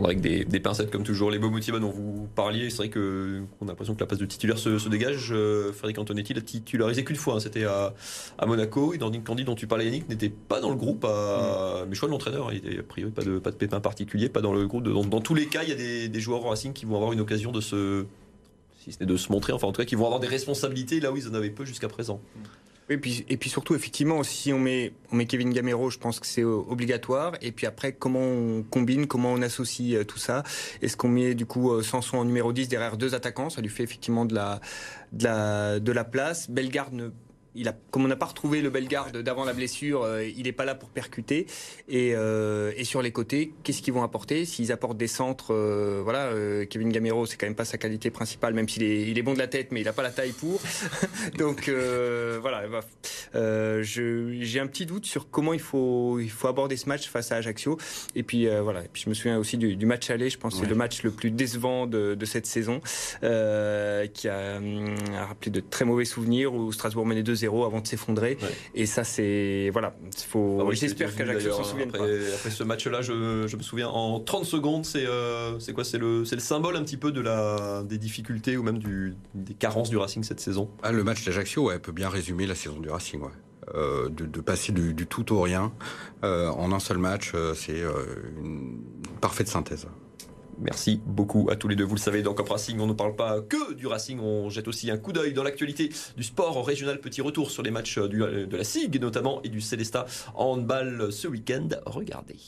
avec 0.03 0.21
des, 0.21 0.45
des, 0.45 0.59
pincettes 0.59 0.91
comme 0.91 1.05
toujours. 1.05 1.31
Les 1.31 1.39
Bomotiva 1.39 1.79
dont 1.79 1.91
vous 1.91 2.29
parliez, 2.35 2.69
c'est 2.71 2.79
vrai 2.79 2.89
que 2.89 3.43
on 3.61 3.67
a 3.67 3.69
l'impression 3.69 3.95
que 3.95 4.01
la 4.01 4.07
place 4.07 4.19
de 4.19 4.27
titulaire 4.27 4.59
se, 4.59 4.79
se 4.79 4.89
dégage. 4.89 5.29
Euh, 5.31 5.73
Frédéric 5.73 5.99
Antonetti 5.99 6.35
l'a 6.35 6.41
titularisé 6.41 7.05
qu'une 7.05 7.17
fois, 7.17 7.35
hein, 7.35 7.41
c'était 7.41 7.65
à, 7.65 7.95
à, 8.39 8.47
Monaco. 8.47 8.93
Et 8.93 8.99
Dandine 8.99 9.23
Candy 9.23 9.45
dont 9.45 9.55
tu 9.55 9.69
parlais 9.69 9.85
Yannick 9.85 10.09
n'était 10.09 10.31
pas 10.31 10.61
dans 10.61 10.71
le 10.71 10.77
groupe, 10.77 11.05
à, 11.05 11.85
mm. 11.85 11.89
mais 11.89 11.95
choix 11.95 12.09
de 12.09 12.13
l'entraîneur. 12.13 12.53
Il 12.53 12.59
était 12.59 12.81
a 12.81 12.83
priori 12.83 13.13
pas 13.13 13.23
de, 13.23 13.39
pas 13.39 13.53
de 13.53 13.57
pépin 13.57 13.79
particulier, 13.81 14.29
pas 14.29 14.41
dans 14.41 14.53
le 14.53 14.67
groupe. 14.67 14.83
De, 14.83 14.93
dans, 14.93 15.05
dans, 15.05 15.21
tous 15.21 15.35
les 15.35 15.47
cas, 15.47 15.63
il 15.63 15.69
y 15.69 15.73
a 15.73 15.77
des, 15.77 16.09
des 16.09 16.21
joueurs 16.21 16.43
Racing 16.43 16.73
qui 16.73 16.87
vont 16.87 16.97
avoir 16.97 17.13
une 17.13 17.21
occasion 17.21 17.53
de 17.53 17.61
se, 17.61 18.05
si 18.85 18.93
ce 18.93 19.01
n'est 19.01 19.07
de 19.07 19.17
se 19.17 19.31
montrer, 19.31 19.53
enfin 19.53 19.69
en 19.69 19.73
tout 19.73 19.81
cas, 19.81 19.87
qui 19.87 19.95
vont 19.95 20.05
avoir 20.05 20.21
des 20.21 20.27
responsabilités 20.27 21.01
là 21.01 21.13
où 21.13 21.17
ils 21.17 21.29
en 21.29 21.35
avaient 21.35 21.51
peu 21.51 21.65
jusqu'à 21.65 21.89
présent. 21.89 22.21
Et 22.91 22.99
puis, 22.99 23.25
et 23.29 23.37
puis 23.39 23.49
surtout, 23.49 23.75
effectivement, 23.75 24.23
si 24.23 24.53
on 24.53 24.59
met, 24.59 24.93
on 25.11 25.17
met 25.17 25.25
Kevin 25.25 25.51
Gamero, 25.51 25.89
je 25.89 25.99
pense 25.99 26.21
que 26.21 26.27
c'est 26.27 26.45
obligatoire. 26.45 27.33
Et 27.41 27.51
puis 27.51 27.67
après, 27.67 27.93
comment 27.93 28.21
on 28.21 28.63
combine, 28.63 29.07
comment 29.07 29.33
on 29.33 29.41
associe 29.41 29.95
euh, 29.95 30.05
tout 30.05 30.19
ça? 30.19 30.43
Est-ce 30.83 30.97
qu'on 30.97 31.09
met 31.09 31.35
du 31.35 31.47
coup 31.47 31.73
euh, 31.73 31.83
Sanson 31.83 32.19
en 32.19 32.25
numéro 32.25 32.53
10 32.53 32.69
derrière 32.69 32.97
deux 32.99 33.15
attaquants? 33.15 33.49
Ça 33.49 33.63
lui 33.63 33.71
fait 33.71 33.83
effectivement 33.83 34.27
de 34.27 34.35
la, 34.35 34.61
de 35.13 35.25
la, 35.25 35.81
de 35.81 35.93
la 35.93 36.05
place. 36.05 36.51
Bellegarde 36.51 36.93
ne 36.93 37.09
il 37.55 37.69
a, 37.69 37.75
comme 37.91 38.05
on 38.05 38.09
n'a 38.09 38.17
pas 38.17 38.27
retrouvé 38.27 38.61
le 38.63 38.71
Bellegarde 38.71 39.19
d'avant 39.19 39.45
la 39.45 39.53
blessure, 39.53 40.03
euh, 40.03 40.25
il 40.25 40.45
n'est 40.45 40.53
pas 40.53 40.65
là 40.65 40.75
pour 40.75 40.89
percuter. 40.91 41.47
Et, 41.89 42.13
euh, 42.15 42.73
et 42.77 42.85
sur 42.85 43.03
les 43.03 43.13
côtés, 43.13 43.53
qu'est-ce 43.63 43.83
qu'ils 43.83 43.95
vont 43.95 44.03
apporter 44.03 44.45
S'ils 44.45 44.73
apportent 44.73 44.97
des 44.97 45.07
centres, 45.07 45.55
euh, 45.55 46.01
voilà, 46.03 46.31
Kevin 46.67 46.91
Gamero, 46.91 47.27
c'est 47.27 47.37
quand 47.37 47.47
même 47.47 47.55
pas 47.55 47.65
sa 47.65 47.79
qualité 47.79 48.11
principale, 48.11 48.55
même 48.55 48.69
s'il 48.69 48.83
est, 48.83 49.03
il 49.03 49.19
est 49.19 49.23
bon 49.23 49.35
de 49.35 49.39
la 49.39 49.47
tête, 49.47 49.69
mais 49.71 49.81
il 49.81 49.85
n'a 49.85 49.93
pas 49.93 50.03
la 50.03 50.11
taille 50.11 50.33
pour. 50.33 50.61
Donc 51.39 51.69
voilà, 51.69 52.65
euh, 53.35 53.83
j'ai 53.83 54.61
un 54.61 54.67
petit 54.67 54.87
doute 54.87 55.07
sur 55.07 55.31
comment 55.31 55.53
il 55.53 55.61
faut, 55.61 56.19
il 56.19 56.31
faut 56.31 56.49
aborder 56.49 56.77
ce 56.77 56.89
match 56.89 57.09
face 57.09 57.33
à 57.33 57.37
Ajaccio. 57.37 57.79
Et 58.15 58.23
puis 58.23 58.49
voilà, 58.63 58.85
et 58.85 58.89
puis 58.93 59.03
je 59.03 59.09
me 59.09 59.15
souviens 59.15 59.39
aussi 59.39 59.57
du, 59.57 59.77
du 59.77 59.87
match 59.87 60.11
aller. 60.11 60.31
Je 60.31 60.39
pense 60.39 60.55
que 60.55 60.61
c'est 60.61 60.69
le 60.69 60.75
match 60.75 61.03
le 61.03 61.11
plus 61.11 61.31
décevant 61.31 61.87
de, 61.87 62.15
de 62.15 62.25
cette 62.25 62.47
saison, 62.47 62.81
qui 63.21 64.29
a, 64.29 64.57
a, 64.57 65.27
rappelé 65.27 65.51
de 65.51 65.61
très 65.61 65.85
mauvais 65.85 66.05
souvenirs 66.05 66.53
où 66.53 66.73
Strasbourg 66.73 67.07
menait 67.07 67.23
2 67.23 67.44
avant 67.47 67.81
de 67.81 67.87
s'effondrer. 67.87 68.39
Ouais. 68.41 68.49
Et 68.75 68.87
ça, 68.87 69.05
c'est. 69.05 69.71
Voilà. 69.73 69.95
Faut... 70.29 70.59
Ah 70.61 70.65
oui, 70.65 70.77
J'espère 70.77 71.15
qu'Ajaccio 71.15 71.53
s'en 71.53 71.65
souvienne 71.65 71.89
après, 71.89 71.99
pas. 71.99 72.35
Après 72.35 72.51
ce 72.51 72.63
match-là, 72.63 73.03
je, 73.03 73.47
je, 73.47 73.57
me 73.57 73.63
souviens, 73.63 73.89
en 73.89 74.21
30 74.21 74.45
secondes, 74.45 74.85
c'est 74.85 75.05
euh, 75.07 75.59
quoi 75.75 75.85
C'est 75.85 75.99
le, 75.99 76.21
le 76.21 76.39
symbole 76.39 76.77
un 76.77 76.83
petit 76.83 76.97
peu 76.97 77.13
de 77.13 77.21
la, 77.21 77.83
des 77.85 77.99
difficultés 77.99 78.57
ou 78.57 78.63
même 78.63 78.79
du, 78.79 79.15
des 79.35 79.55
carences 79.55 79.91
du 79.91 79.97
Racing 79.97 80.23
cette 80.23 80.41
saison 80.41 80.71
ah, 80.83 80.93
Le 80.93 81.05
match 81.05 81.25
d'Ajaccio 81.25 81.65
ouais, 81.65 81.79
peut 81.79 81.93
bien 81.93 82.09
résumer 82.09 82.47
la 82.47 82.55
saison 82.55 82.81
du 82.81 82.89
Racing. 82.89 83.21
Ouais. 83.21 83.29
Euh, 83.75 84.11
de, 84.11 84.27
de, 84.27 84.41
passer 84.43 84.73
du, 84.73 84.93
du, 84.93 85.07
tout 85.07 85.33
au 85.33 85.41
rien 85.41 85.73
euh, 86.23 86.51
en 86.51 86.71
un 86.73 86.79
seul 86.79 86.99
match, 86.99 87.33
euh, 87.35 87.55
c'est 87.55 87.81
une 88.39 88.79
parfaite 89.23 89.49
synthèse. 89.49 89.87
Merci 90.59 91.01
beaucoup 91.05 91.49
à 91.51 91.57
tous 91.57 91.69
les 91.69 91.77
deux. 91.77 91.85
Vous 91.85 91.95
le 91.95 92.01
savez, 92.01 92.23
dans 92.23 92.35
Cop 92.35 92.49
Racing, 92.49 92.79
on 92.81 92.87
ne 92.87 92.93
parle 92.93 93.17
pas 93.17 93.41
que 93.41 93.75
du 93.75 93.87
Racing, 93.87 94.19
on 94.21 94.51
jette 94.51 94.69
aussi 94.69 94.91
un 94.91 94.99
coup 94.99 95.13
d'œil 95.13 95.33
dans 95.33 95.43
l'actualité 95.43 95.91
du 96.17 96.23
sport 96.23 96.65
régional. 96.67 97.01
Petit 97.01 97.21
retour 97.21 97.51
sur 97.51 97.63
les 97.63 97.71
matchs 97.71 97.99
du, 97.99 98.19
de 98.19 98.57
la 98.57 98.65
SIG 98.65 99.01
notamment 99.01 99.43
et 99.43 99.49
du 99.49 99.61
Célesta 99.61 100.07
handball 100.35 101.13
ce 101.13 101.29
week-end. 101.29 101.69
Regardez. 101.87 102.39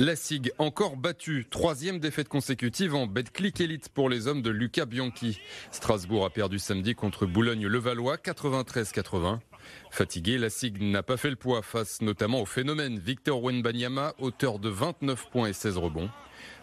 La 0.00 0.14
SIG 0.14 0.52
encore 0.58 0.96
battue, 0.96 1.46
troisième 1.50 1.98
défaite 1.98 2.28
consécutive 2.28 2.94
en 2.94 3.08
Betclic 3.08 3.60
Elite 3.60 3.88
pour 3.88 4.08
les 4.08 4.28
hommes 4.28 4.42
de 4.42 4.50
Lucas 4.50 4.86
Bianchi. 4.86 5.40
Strasbourg 5.72 6.24
a 6.24 6.30
perdu 6.30 6.60
samedi 6.60 6.94
contre 6.94 7.26
Boulogne-Levallois 7.26 8.14
93-80. 8.14 9.40
Fatigué, 9.90 10.38
la 10.38 10.50
SIG 10.50 10.80
n'a 10.82 11.02
pas 11.02 11.16
fait 11.16 11.30
le 11.30 11.36
poids 11.36 11.62
face 11.62 12.02
notamment 12.02 12.40
au 12.40 12.46
phénomène 12.46 12.98
Victor 12.98 13.42
Wenbanyama, 13.42 14.14
auteur 14.18 14.58
de 14.58 14.68
29 14.68 15.30
points 15.30 15.48
et 15.48 15.52
16 15.52 15.76
rebonds. 15.78 16.10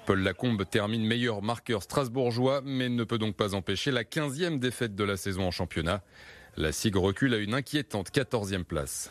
Paul 0.05 0.21
Lacombe 0.21 0.63
termine 0.69 1.05
meilleur 1.05 1.41
marqueur 1.41 1.81
strasbourgeois, 1.81 2.61
mais 2.63 2.89
ne 2.89 3.03
peut 3.03 3.17
donc 3.17 3.35
pas 3.35 3.55
empêcher 3.55 3.91
la 3.91 4.03
15e 4.03 4.59
défaite 4.59 4.95
de 4.95 5.03
la 5.03 5.17
saison 5.17 5.47
en 5.47 5.51
championnat. 5.51 6.03
La 6.57 6.71
SIG 6.71 6.95
recule 6.95 7.33
à 7.33 7.37
une 7.37 7.53
inquiétante 7.53 8.11
14e 8.11 8.63
place. 8.63 9.09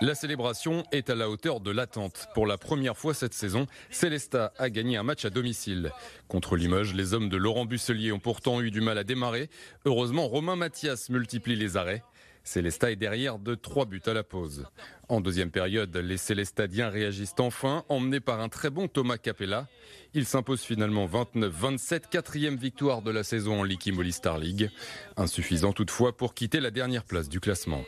La 0.00 0.14
célébration 0.14 0.84
est 0.92 1.10
à 1.10 1.16
la 1.16 1.28
hauteur 1.28 1.58
de 1.58 1.72
l'attente. 1.72 2.28
Pour 2.32 2.46
la 2.46 2.56
première 2.56 2.96
fois 2.96 3.14
cette 3.14 3.34
saison, 3.34 3.66
Célesta 3.90 4.52
a 4.56 4.70
gagné 4.70 4.96
un 4.96 5.02
match 5.02 5.24
à 5.24 5.30
domicile. 5.30 5.90
Contre 6.28 6.56
Limoges, 6.56 6.94
les 6.94 7.14
hommes 7.14 7.28
de 7.28 7.36
Laurent 7.36 7.64
Busselier 7.64 8.12
ont 8.12 8.20
pourtant 8.20 8.60
eu 8.60 8.70
du 8.70 8.80
mal 8.80 8.96
à 8.96 9.02
démarrer. 9.02 9.50
Heureusement, 9.86 10.28
Romain 10.28 10.54
Mathias 10.54 11.10
multiplie 11.10 11.56
les 11.56 11.76
arrêts. 11.76 12.04
Célesta 12.44 12.92
est 12.92 12.96
derrière 12.96 13.40
de 13.40 13.56
trois 13.56 13.86
buts 13.86 14.00
à 14.06 14.14
la 14.14 14.22
pause. 14.22 14.66
En 15.08 15.20
deuxième 15.20 15.50
période, 15.50 15.94
les 15.96 16.16
Célestadiens 16.16 16.90
réagissent 16.90 17.34
enfin, 17.40 17.84
emmenés 17.88 18.20
par 18.20 18.38
un 18.40 18.48
très 18.48 18.70
bon 18.70 18.86
Thomas 18.86 19.18
Capella. 19.18 19.66
Il 20.14 20.26
s'impose 20.26 20.60
finalement 20.60 21.06
29-27, 21.06 22.02
quatrième 22.08 22.56
victoire 22.56 23.02
de 23.02 23.10
la 23.10 23.24
saison 23.24 23.60
en 23.60 23.64
Ligue 23.64 23.92
Molly 23.92 24.12
Star 24.12 24.38
League. 24.38 24.70
Insuffisant 25.16 25.72
toutefois 25.72 26.16
pour 26.16 26.34
quitter 26.34 26.60
la 26.60 26.70
dernière 26.70 27.04
place 27.04 27.28
du 27.28 27.40
classement. 27.40 27.82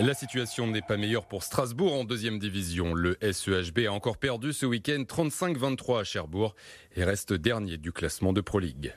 La 0.00 0.14
situation 0.14 0.68
n'est 0.68 0.80
pas 0.80 0.96
meilleure 0.96 1.26
pour 1.26 1.42
Strasbourg 1.42 1.92
en 1.92 2.04
deuxième 2.04 2.38
division. 2.38 2.94
Le 2.94 3.18
SEHB 3.20 3.88
a 3.88 3.92
encore 3.92 4.16
perdu 4.16 4.52
ce 4.52 4.64
week-end 4.64 5.02
35-23 5.02 6.00
à 6.00 6.04
Cherbourg 6.04 6.54
et 6.94 7.02
reste 7.02 7.32
dernier 7.32 7.78
du 7.78 7.90
classement 7.90 8.32
de 8.32 8.40
Pro 8.40 8.60
League. 8.60 8.94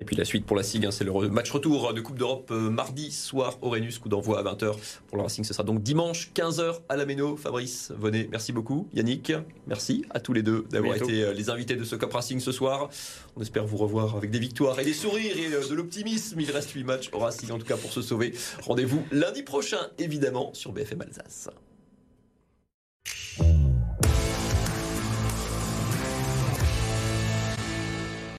Et 0.00 0.04
puis 0.04 0.14
la 0.14 0.24
suite 0.24 0.44
pour 0.44 0.56
la 0.56 0.62
SIG, 0.62 0.84
hein, 0.84 0.90
c'est 0.90 1.04
le 1.04 1.12
match 1.30 1.50
retour 1.50 1.94
de 1.94 2.00
Coupe 2.00 2.18
d'Europe 2.18 2.50
euh, 2.50 2.68
mardi 2.68 3.10
soir 3.10 3.58
au 3.62 3.70
Rhenus, 3.70 3.98
coup 3.98 4.10
d'envoi 4.10 4.38
à 4.38 4.42
20h. 4.42 4.74
Pour 5.06 5.16
le 5.16 5.22
Racing, 5.22 5.42
ce 5.42 5.54
sera 5.54 5.64
donc 5.64 5.82
dimanche 5.82 6.30
15h 6.34 6.80
à 6.88 6.96
la 6.96 7.06
Méno. 7.06 7.36
Fabrice, 7.36 7.92
venez, 7.98 8.28
merci 8.30 8.52
beaucoup. 8.52 8.88
Yannick, 8.92 9.32
merci 9.66 10.04
à 10.10 10.20
tous 10.20 10.34
les 10.34 10.42
deux 10.42 10.66
d'avoir 10.70 10.96
été 10.96 11.22
euh, 11.22 11.32
les 11.32 11.48
invités 11.48 11.76
de 11.76 11.84
ce 11.84 11.96
Cup 11.96 12.12
Racing 12.12 12.40
ce 12.40 12.52
soir. 12.52 12.90
On 13.36 13.42
espère 13.42 13.64
vous 13.64 13.78
revoir 13.78 14.16
avec 14.16 14.30
des 14.30 14.38
victoires 14.38 14.78
et 14.78 14.84
des 14.84 14.92
sourires 14.92 15.36
et 15.38 15.52
euh, 15.52 15.66
de 15.66 15.74
l'optimisme. 15.74 16.38
Il 16.40 16.50
reste 16.50 16.70
8 16.70 16.84
matchs 16.84 17.10
au 17.12 17.18
Racing 17.18 17.50
en 17.50 17.58
tout 17.58 17.66
cas 17.66 17.76
pour 17.76 17.92
se 17.92 18.02
sauver. 18.02 18.34
Rendez-vous 18.62 19.02
lundi 19.12 19.42
prochain 19.42 19.80
évidemment 19.98 20.52
sur 20.52 20.72
BFM 20.72 21.00
Alsace. 21.00 21.48